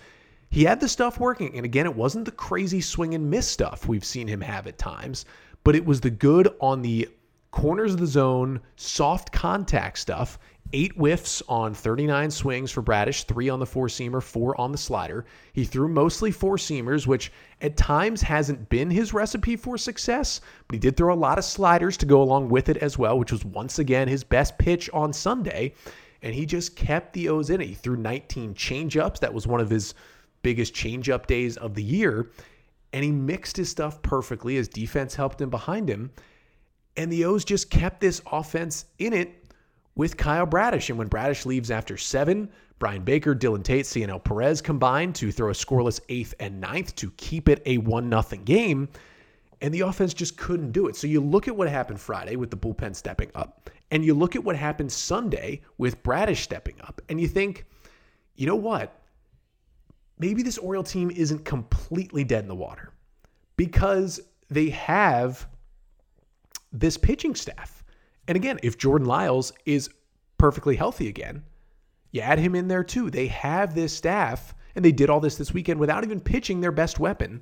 He 0.49 0.65
had 0.65 0.81
the 0.81 0.89
stuff 0.89 1.17
working. 1.17 1.55
And 1.55 1.63
again, 1.63 1.85
it 1.85 1.95
wasn't 1.95 2.25
the 2.25 2.31
crazy 2.31 2.81
swing 2.81 3.15
and 3.15 3.29
miss 3.29 3.47
stuff 3.47 3.87
we've 3.87 4.03
seen 4.03 4.27
him 4.27 4.41
have 4.41 4.67
at 4.67 4.77
times, 4.77 5.25
but 5.63 5.75
it 5.75 5.85
was 5.85 6.01
the 6.01 6.09
good 6.09 6.53
on 6.59 6.81
the 6.81 7.07
corners 7.51 7.93
of 7.93 7.99
the 7.99 8.07
zone, 8.07 8.59
soft 8.75 9.31
contact 9.31 9.97
stuff. 9.97 10.39
Eight 10.73 10.93
whiffs 10.93 11.43
on 11.49 11.73
39 11.73 12.31
swings 12.31 12.71
for 12.71 12.81
Bradish, 12.81 13.25
three 13.25 13.49
on 13.49 13.59
the 13.59 13.65
four 13.65 13.87
seamer, 13.87 14.23
four 14.23 14.59
on 14.59 14.71
the 14.71 14.77
slider. 14.77 15.25
He 15.51 15.65
threw 15.65 15.89
mostly 15.89 16.31
four 16.31 16.55
seamers, 16.55 17.05
which 17.05 17.29
at 17.59 17.75
times 17.75 18.21
hasn't 18.21 18.69
been 18.69 18.89
his 18.89 19.13
recipe 19.13 19.57
for 19.57 19.77
success, 19.77 20.39
but 20.67 20.75
he 20.75 20.79
did 20.79 20.95
throw 20.95 21.13
a 21.13 21.15
lot 21.15 21.37
of 21.37 21.43
sliders 21.43 21.97
to 21.97 22.05
go 22.05 22.21
along 22.21 22.47
with 22.47 22.69
it 22.69 22.77
as 22.77 22.97
well, 22.97 23.19
which 23.19 23.33
was 23.33 23.43
once 23.43 23.79
again 23.79 24.07
his 24.07 24.23
best 24.23 24.57
pitch 24.57 24.89
on 24.93 25.11
Sunday. 25.11 25.73
And 26.21 26.33
he 26.33 26.45
just 26.45 26.77
kept 26.77 27.11
the 27.13 27.27
O's 27.27 27.49
in 27.49 27.59
it. 27.59 27.67
He 27.67 27.73
threw 27.73 27.97
19 27.97 28.53
changeups. 28.53 29.19
That 29.19 29.33
was 29.33 29.47
one 29.47 29.59
of 29.59 29.69
his 29.69 29.93
biggest 30.41 30.73
changeup 30.73 31.27
days 31.27 31.57
of 31.57 31.73
the 31.73 31.83
year. 31.83 32.31
And 32.93 33.03
he 33.03 33.11
mixed 33.11 33.57
his 33.57 33.69
stuff 33.69 34.01
perfectly. 34.03 34.55
His 34.55 34.69
defense 34.69 35.15
helped 35.15 35.41
him 35.41 35.49
behind 35.49 35.89
him. 35.89 36.11
And 36.95 37.11
the 37.11 37.25
O's 37.25 37.43
just 37.43 37.69
kept 37.69 37.99
this 37.99 38.21
offense 38.31 38.85
in 38.99 39.13
it 39.13 39.40
with 40.01 40.17
Kyle 40.17 40.47
Bradish. 40.47 40.89
And 40.89 40.97
when 40.97 41.09
Bradish 41.09 41.45
leaves 41.45 41.69
after 41.69 41.95
seven, 41.95 42.49
Bryan 42.79 43.03
Baker, 43.03 43.35
Dylan 43.35 43.63
Tate, 43.63 43.85
Cionel 43.85 44.17
Perez 44.17 44.59
combined 44.59 45.13
to 45.13 45.31
throw 45.31 45.51
a 45.51 45.53
scoreless 45.53 45.99
eighth 46.09 46.33
and 46.39 46.59
ninth 46.59 46.95
to 46.95 47.11
keep 47.17 47.47
it 47.47 47.61
a 47.67 47.77
1 47.77 48.09
nothing 48.09 48.43
game. 48.43 48.89
And 49.61 49.71
the 49.71 49.81
offense 49.81 50.15
just 50.15 50.37
couldn't 50.37 50.71
do 50.71 50.87
it. 50.87 50.95
So 50.95 51.05
you 51.05 51.21
look 51.21 51.47
at 51.47 51.55
what 51.55 51.69
happened 51.69 51.99
Friday 51.99 52.35
with 52.35 52.49
the 52.49 52.57
bullpen 52.57 52.95
stepping 52.95 53.29
up, 53.35 53.69
and 53.91 54.03
you 54.03 54.15
look 54.15 54.35
at 54.35 54.43
what 54.43 54.55
happened 54.55 54.91
Sunday 54.91 55.61
with 55.77 56.01
Bradish 56.01 56.41
stepping 56.41 56.81
up, 56.81 56.99
and 57.09 57.21
you 57.21 57.27
think, 57.27 57.65
you 58.33 58.47
know 58.47 58.55
what? 58.55 59.03
Maybe 60.17 60.41
this 60.41 60.57
Oriole 60.57 60.83
team 60.83 61.11
isn't 61.11 61.45
completely 61.45 62.23
dead 62.23 62.41
in 62.41 62.47
the 62.47 62.55
water 62.55 62.91
because 63.55 64.19
they 64.49 64.71
have 64.71 65.47
this 66.71 66.97
pitching 66.97 67.35
staff. 67.35 67.80
And 68.27 68.35
again, 68.35 68.59
if 68.63 68.77
Jordan 68.77 69.07
Lyles 69.07 69.53
is 69.65 69.89
perfectly 70.37 70.75
healthy 70.75 71.07
again, 71.07 71.43
you 72.11 72.21
add 72.21 72.39
him 72.39 72.55
in 72.55 72.67
there 72.67 72.83
too. 72.83 73.09
They 73.09 73.27
have 73.27 73.73
this 73.73 73.95
staff, 73.95 74.53
and 74.75 74.83
they 74.83 74.91
did 74.91 75.09
all 75.09 75.19
this 75.19 75.37
this 75.37 75.53
weekend 75.53 75.79
without 75.79 76.03
even 76.03 76.19
pitching 76.19 76.61
their 76.61 76.71
best 76.71 76.99
weapon 76.99 77.41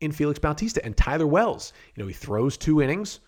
in 0.00 0.12
Felix 0.12 0.38
Bautista 0.38 0.84
and 0.84 0.96
Tyler 0.96 1.26
Wells. 1.26 1.72
You 1.94 2.02
know, 2.02 2.08
he 2.08 2.14
throws 2.14 2.56
two 2.56 2.82
innings 2.82 3.20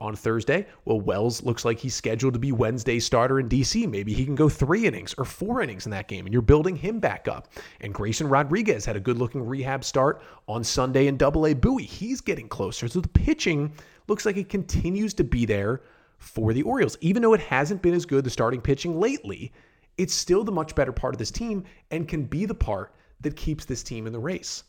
on 0.00 0.14
Thursday. 0.16 0.66
Well, 0.84 1.00
Wells 1.00 1.42
looks 1.42 1.64
like 1.64 1.78
he's 1.78 1.94
scheduled 1.94 2.34
to 2.34 2.40
be 2.40 2.52
Wednesday's 2.52 3.06
starter 3.06 3.40
in 3.40 3.48
DC. 3.48 3.88
Maybe 3.88 4.12
he 4.12 4.24
can 4.24 4.34
go 4.34 4.48
three 4.48 4.86
innings 4.86 5.14
or 5.16 5.24
four 5.24 5.62
innings 5.62 5.86
in 5.86 5.90
that 5.90 6.08
game, 6.08 6.26
and 6.26 6.32
you're 6.32 6.42
building 6.42 6.76
him 6.76 6.98
back 7.00 7.28
up. 7.28 7.48
And 7.80 7.94
Grayson 7.94 8.28
Rodriguez 8.28 8.84
had 8.84 8.96
a 8.96 9.00
good 9.00 9.18
looking 9.18 9.46
rehab 9.46 9.84
start 9.84 10.22
on 10.48 10.64
Sunday 10.64 11.06
in 11.06 11.16
Double 11.16 11.46
A 11.46 11.54
Bowie. 11.54 11.84
He's 11.84 12.20
getting 12.20 12.48
closer. 12.48 12.88
So 12.88 13.00
the 13.00 13.08
pitching 13.08 13.72
looks 14.08 14.26
like 14.26 14.36
it 14.36 14.48
continues 14.48 15.14
to 15.14 15.24
be 15.24 15.46
there 15.46 15.82
for 16.18 16.52
the 16.52 16.62
Orioles. 16.62 16.96
Even 17.00 17.22
though 17.22 17.34
it 17.34 17.40
hasn't 17.40 17.82
been 17.82 17.94
as 17.94 18.06
good, 18.06 18.24
the 18.24 18.30
starting 18.30 18.60
pitching 18.60 18.98
lately, 18.98 19.52
it's 19.98 20.14
still 20.14 20.44
the 20.44 20.52
much 20.52 20.74
better 20.74 20.92
part 20.92 21.14
of 21.14 21.18
this 21.18 21.30
team 21.30 21.64
and 21.90 22.08
can 22.08 22.24
be 22.24 22.46
the 22.46 22.54
part 22.54 22.94
that 23.20 23.36
keeps 23.36 23.64
this 23.64 23.82
team 23.82 24.06
in 24.06 24.12
the 24.12 24.18
race. 24.18 24.64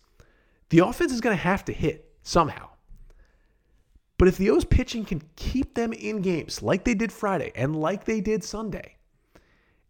The 0.70 0.80
offense 0.80 1.12
is 1.12 1.22
going 1.22 1.36
to 1.36 1.44
have 1.44 1.66
to 1.66 1.74
hit 1.74 2.12
somehow. 2.24 2.70
But 4.18 4.28
if 4.28 4.38
the 4.38 4.50
O's 4.50 4.66
pitching 4.66 5.06
can 5.06 5.22
keep 5.36 5.76
them 5.76 5.92
in 5.94 6.22
games 6.22 6.62
like 6.62 6.86
they 6.86 6.94
did 6.94 7.12
Friday 7.12 7.52
and 7.56 7.76
like 7.76 8.06
they 8.06 8.22
did 8.22 8.44
Sunday, 8.44 8.96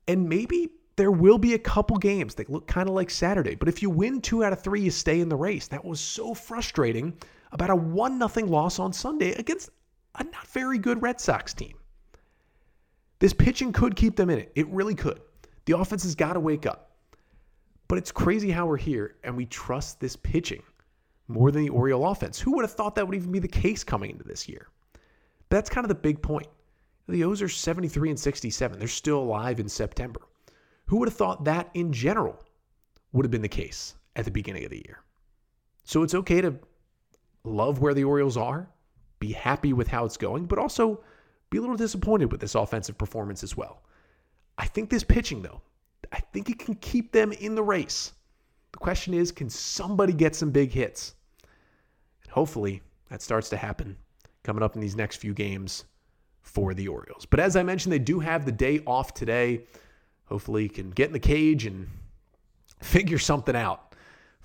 and 0.07 0.27
maybe 0.27 0.69
there 0.95 1.11
will 1.11 1.37
be 1.37 1.53
a 1.53 1.59
couple 1.59 1.97
games 1.97 2.35
that 2.35 2.49
look 2.49 2.67
kind 2.67 2.87
of 2.87 2.95
like 2.95 3.09
Saturday, 3.09 3.55
but 3.55 3.67
if 3.67 3.81
you 3.81 3.89
win 3.89 4.21
two 4.21 4.43
out 4.43 4.53
of 4.53 4.61
three, 4.61 4.81
you 4.81 4.91
stay 4.91 5.19
in 5.19 5.29
the 5.29 5.35
race. 5.35 5.67
That 5.67 5.83
was 5.83 5.99
so 5.99 6.33
frustrating 6.33 7.13
about 7.51 7.69
a 7.69 7.75
1 7.75 8.27
0 8.27 8.47
loss 8.47 8.79
on 8.79 8.93
Sunday 8.93 9.33
against 9.33 9.69
a 10.19 10.23
not 10.23 10.47
very 10.47 10.77
good 10.77 11.01
Red 11.01 11.19
Sox 11.19 11.53
team. 11.53 11.77
This 13.19 13.33
pitching 13.33 13.71
could 13.71 13.95
keep 13.95 14.15
them 14.15 14.29
in 14.29 14.39
it. 14.39 14.51
It 14.55 14.67
really 14.67 14.95
could. 14.95 15.21
The 15.65 15.77
offense 15.77 16.03
has 16.03 16.15
got 16.15 16.33
to 16.33 16.39
wake 16.39 16.65
up. 16.65 16.91
But 17.87 17.97
it's 17.97 18.11
crazy 18.11 18.51
how 18.51 18.65
we're 18.65 18.77
here 18.77 19.15
and 19.23 19.35
we 19.35 19.45
trust 19.45 19.99
this 19.99 20.15
pitching 20.15 20.63
more 21.27 21.51
than 21.51 21.63
the 21.63 21.69
Oriole 21.69 22.07
offense. 22.07 22.39
Who 22.39 22.55
would 22.55 22.63
have 22.63 22.73
thought 22.73 22.95
that 22.95 23.07
would 23.07 23.15
even 23.15 23.31
be 23.31 23.39
the 23.39 23.47
case 23.47 23.83
coming 23.83 24.11
into 24.11 24.23
this 24.23 24.49
year? 24.49 24.67
But 24.93 25.57
that's 25.57 25.69
kind 25.69 25.85
of 25.85 25.89
the 25.89 25.95
big 25.95 26.21
point. 26.21 26.47
The 27.07 27.23
O's 27.23 27.41
are 27.41 27.49
73 27.49 28.09
and 28.09 28.19
67. 28.19 28.79
They're 28.79 28.87
still 28.87 29.19
alive 29.19 29.59
in 29.59 29.69
September. 29.69 30.21
Who 30.85 30.97
would 30.97 31.07
have 31.07 31.17
thought 31.17 31.45
that 31.45 31.69
in 31.73 31.93
general 31.93 32.39
would 33.11 33.25
have 33.25 33.31
been 33.31 33.41
the 33.41 33.47
case 33.47 33.95
at 34.15 34.25
the 34.25 34.31
beginning 34.31 34.65
of 34.65 34.71
the 34.71 34.83
year? 34.85 35.03
So 35.83 36.01
it's 36.01 36.15
okay 36.15 36.41
to 36.41 36.55
love 37.43 37.79
where 37.79 37.93
the 37.93 38.03
Orioles 38.03 38.37
are, 38.37 38.67
be 39.19 39.31
happy 39.31 39.73
with 39.73 39.87
how 39.87 40.05
it's 40.05 40.17
going, 40.17 40.45
but 40.45 40.59
also 40.59 41.03
be 41.49 41.57
a 41.57 41.61
little 41.61 41.75
disappointed 41.75 42.31
with 42.31 42.41
this 42.41 42.55
offensive 42.55 42.97
performance 42.97 43.43
as 43.43 43.55
well. 43.55 43.81
I 44.57 44.65
think 44.65 44.89
this 44.89 45.03
pitching, 45.03 45.41
though, 45.41 45.61
I 46.11 46.19
think 46.19 46.49
it 46.49 46.59
can 46.59 46.75
keep 46.75 47.11
them 47.11 47.31
in 47.31 47.55
the 47.55 47.63
race. 47.63 48.13
The 48.71 48.79
question 48.79 49.13
is 49.13 49.31
can 49.31 49.49
somebody 49.49 50.13
get 50.13 50.35
some 50.35 50.51
big 50.51 50.71
hits? 50.71 51.15
And 52.23 52.31
hopefully 52.31 52.81
that 53.09 53.21
starts 53.21 53.49
to 53.49 53.57
happen 53.57 53.97
coming 54.43 54.63
up 54.63 54.75
in 54.75 54.81
these 54.81 54.95
next 54.95 55.17
few 55.17 55.33
games 55.33 55.85
for 56.41 56.73
the 56.73 56.87
Orioles. 56.87 57.25
But 57.25 57.39
as 57.39 57.55
I 57.55 57.63
mentioned, 57.63 57.91
they 57.93 57.99
do 57.99 58.19
have 58.19 58.45
the 58.45 58.51
day 58.51 58.81
off 58.85 59.13
today. 59.13 59.63
Hopefully, 60.25 60.69
can 60.69 60.91
get 60.91 61.07
in 61.07 61.13
the 61.13 61.19
cage 61.19 61.65
and 61.65 61.87
figure 62.81 63.17
something 63.17 63.55
out 63.55 63.84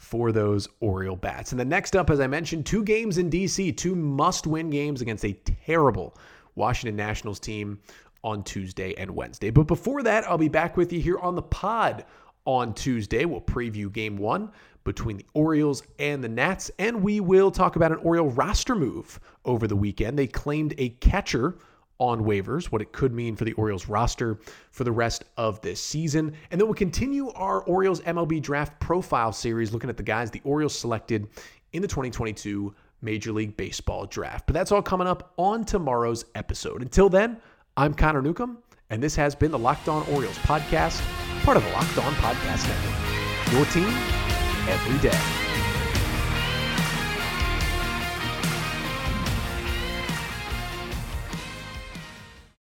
for 0.01 0.33
those 0.33 0.67
Oriole 0.81 1.15
bats. 1.15 1.53
And 1.53 1.61
the 1.61 1.65
next 1.65 1.95
up, 1.95 2.09
as 2.09 2.21
I 2.21 2.27
mentioned, 2.27 2.65
two 2.65 2.83
games 2.83 3.19
in 3.19 3.29
DC, 3.29 3.77
two 3.77 3.95
must 3.95 4.47
win 4.47 4.71
games 4.71 5.03
against 5.03 5.27
a 5.27 5.35
terrible 5.67 6.17
Washington 6.55 6.97
Nationals 6.97 7.39
team 7.39 7.79
on 8.25 8.43
Tuesday 8.43 8.95
and 8.97 9.11
Wednesday. 9.11 9.51
But 9.51 9.67
before 9.67 10.03
that, 10.03 10.25
I'll 10.25 10.39
be 10.39 10.49
back 10.49 10.79
with 10.79 10.91
you 10.91 11.01
here 11.01 11.19
on 11.19 11.35
the 11.35 11.43
pod 11.43 12.07
on 12.47 12.73
Tuesday. 12.73 13.27
We'll 13.27 13.43
preview 13.43 13.93
game 13.93 14.17
one 14.17 14.51
between 14.85 15.19
the 15.19 15.27
Orioles 15.35 15.83
and 15.99 16.25
the 16.25 16.29
Nats, 16.31 16.71
and 16.79 17.03
we 17.03 17.21
will 17.21 17.51
talk 17.51 17.77
about 17.77 17.93
an 17.93 17.99
Oriole 17.99 18.31
roster 18.31 18.75
move 18.75 19.21
over 19.45 19.67
the 19.67 19.77
weekend. 19.77 20.19
They 20.19 20.27
claimed 20.27 20.73
a 20.79 20.89
catcher 20.89 21.59
on 22.01 22.25
waivers, 22.25 22.67
what 22.67 22.83
it 22.83 22.91
could 22.93 23.13
mean 23.13 23.37
for 23.37 23.45
the 23.45 23.53
Orioles 23.53 23.87
roster 23.87 24.41
for 24.73 24.83
the 24.85 24.91
rest 24.91 25.25
of 25.37 25.61
this 25.61 25.81
season. 25.81 26.35
And 26.51 26.61
then 26.61 26.67
we'll 26.67 26.75
continue 26.75 27.31
our 27.33 27.61
Orioles 27.61 28.01
MLB 28.01 28.43
draft 28.43 28.81
profile 28.81 29.33
series 29.33 29.73
looking 29.73 29.91
at 29.91 29.97
the 29.97 30.03
guys 30.03 30.31
the 30.31 30.41
Orioles 30.43 30.77
selected 30.77 31.29
in 31.73 31.83
the 31.83 31.89
2022 31.89 32.75
Major 33.03 33.33
League 33.33 33.57
Baseball 33.57 34.07
draft. 34.07 34.47
But 34.47 34.55
that's 34.55 34.73
all 34.73 34.83
coming 34.83 35.07
up 35.07 35.33
on 35.37 35.65
tomorrow's 35.65 36.25
episode. 36.35 36.83
Until 36.83 37.09
then, 37.09 37.37
I'm 37.77 37.95
Connor 37.95 38.23
Newcomb, 38.23 38.59
and 38.89 39.03
this 39.03 39.15
has 39.17 39.35
been 39.35 39.51
the 39.51 39.59
Locked 39.59 39.89
On 39.89 40.07
Orioles 40.09 40.39
podcast, 40.39 41.01
part 41.45 41.57
of 41.57 41.63
the 41.63 41.71
Locked 41.71 41.99
On 41.99 42.13
Podcast 42.15 42.67
Network. 42.67 43.53
Your 43.53 43.65
team 43.67 43.95
every 44.69 44.99
day. 44.99 45.50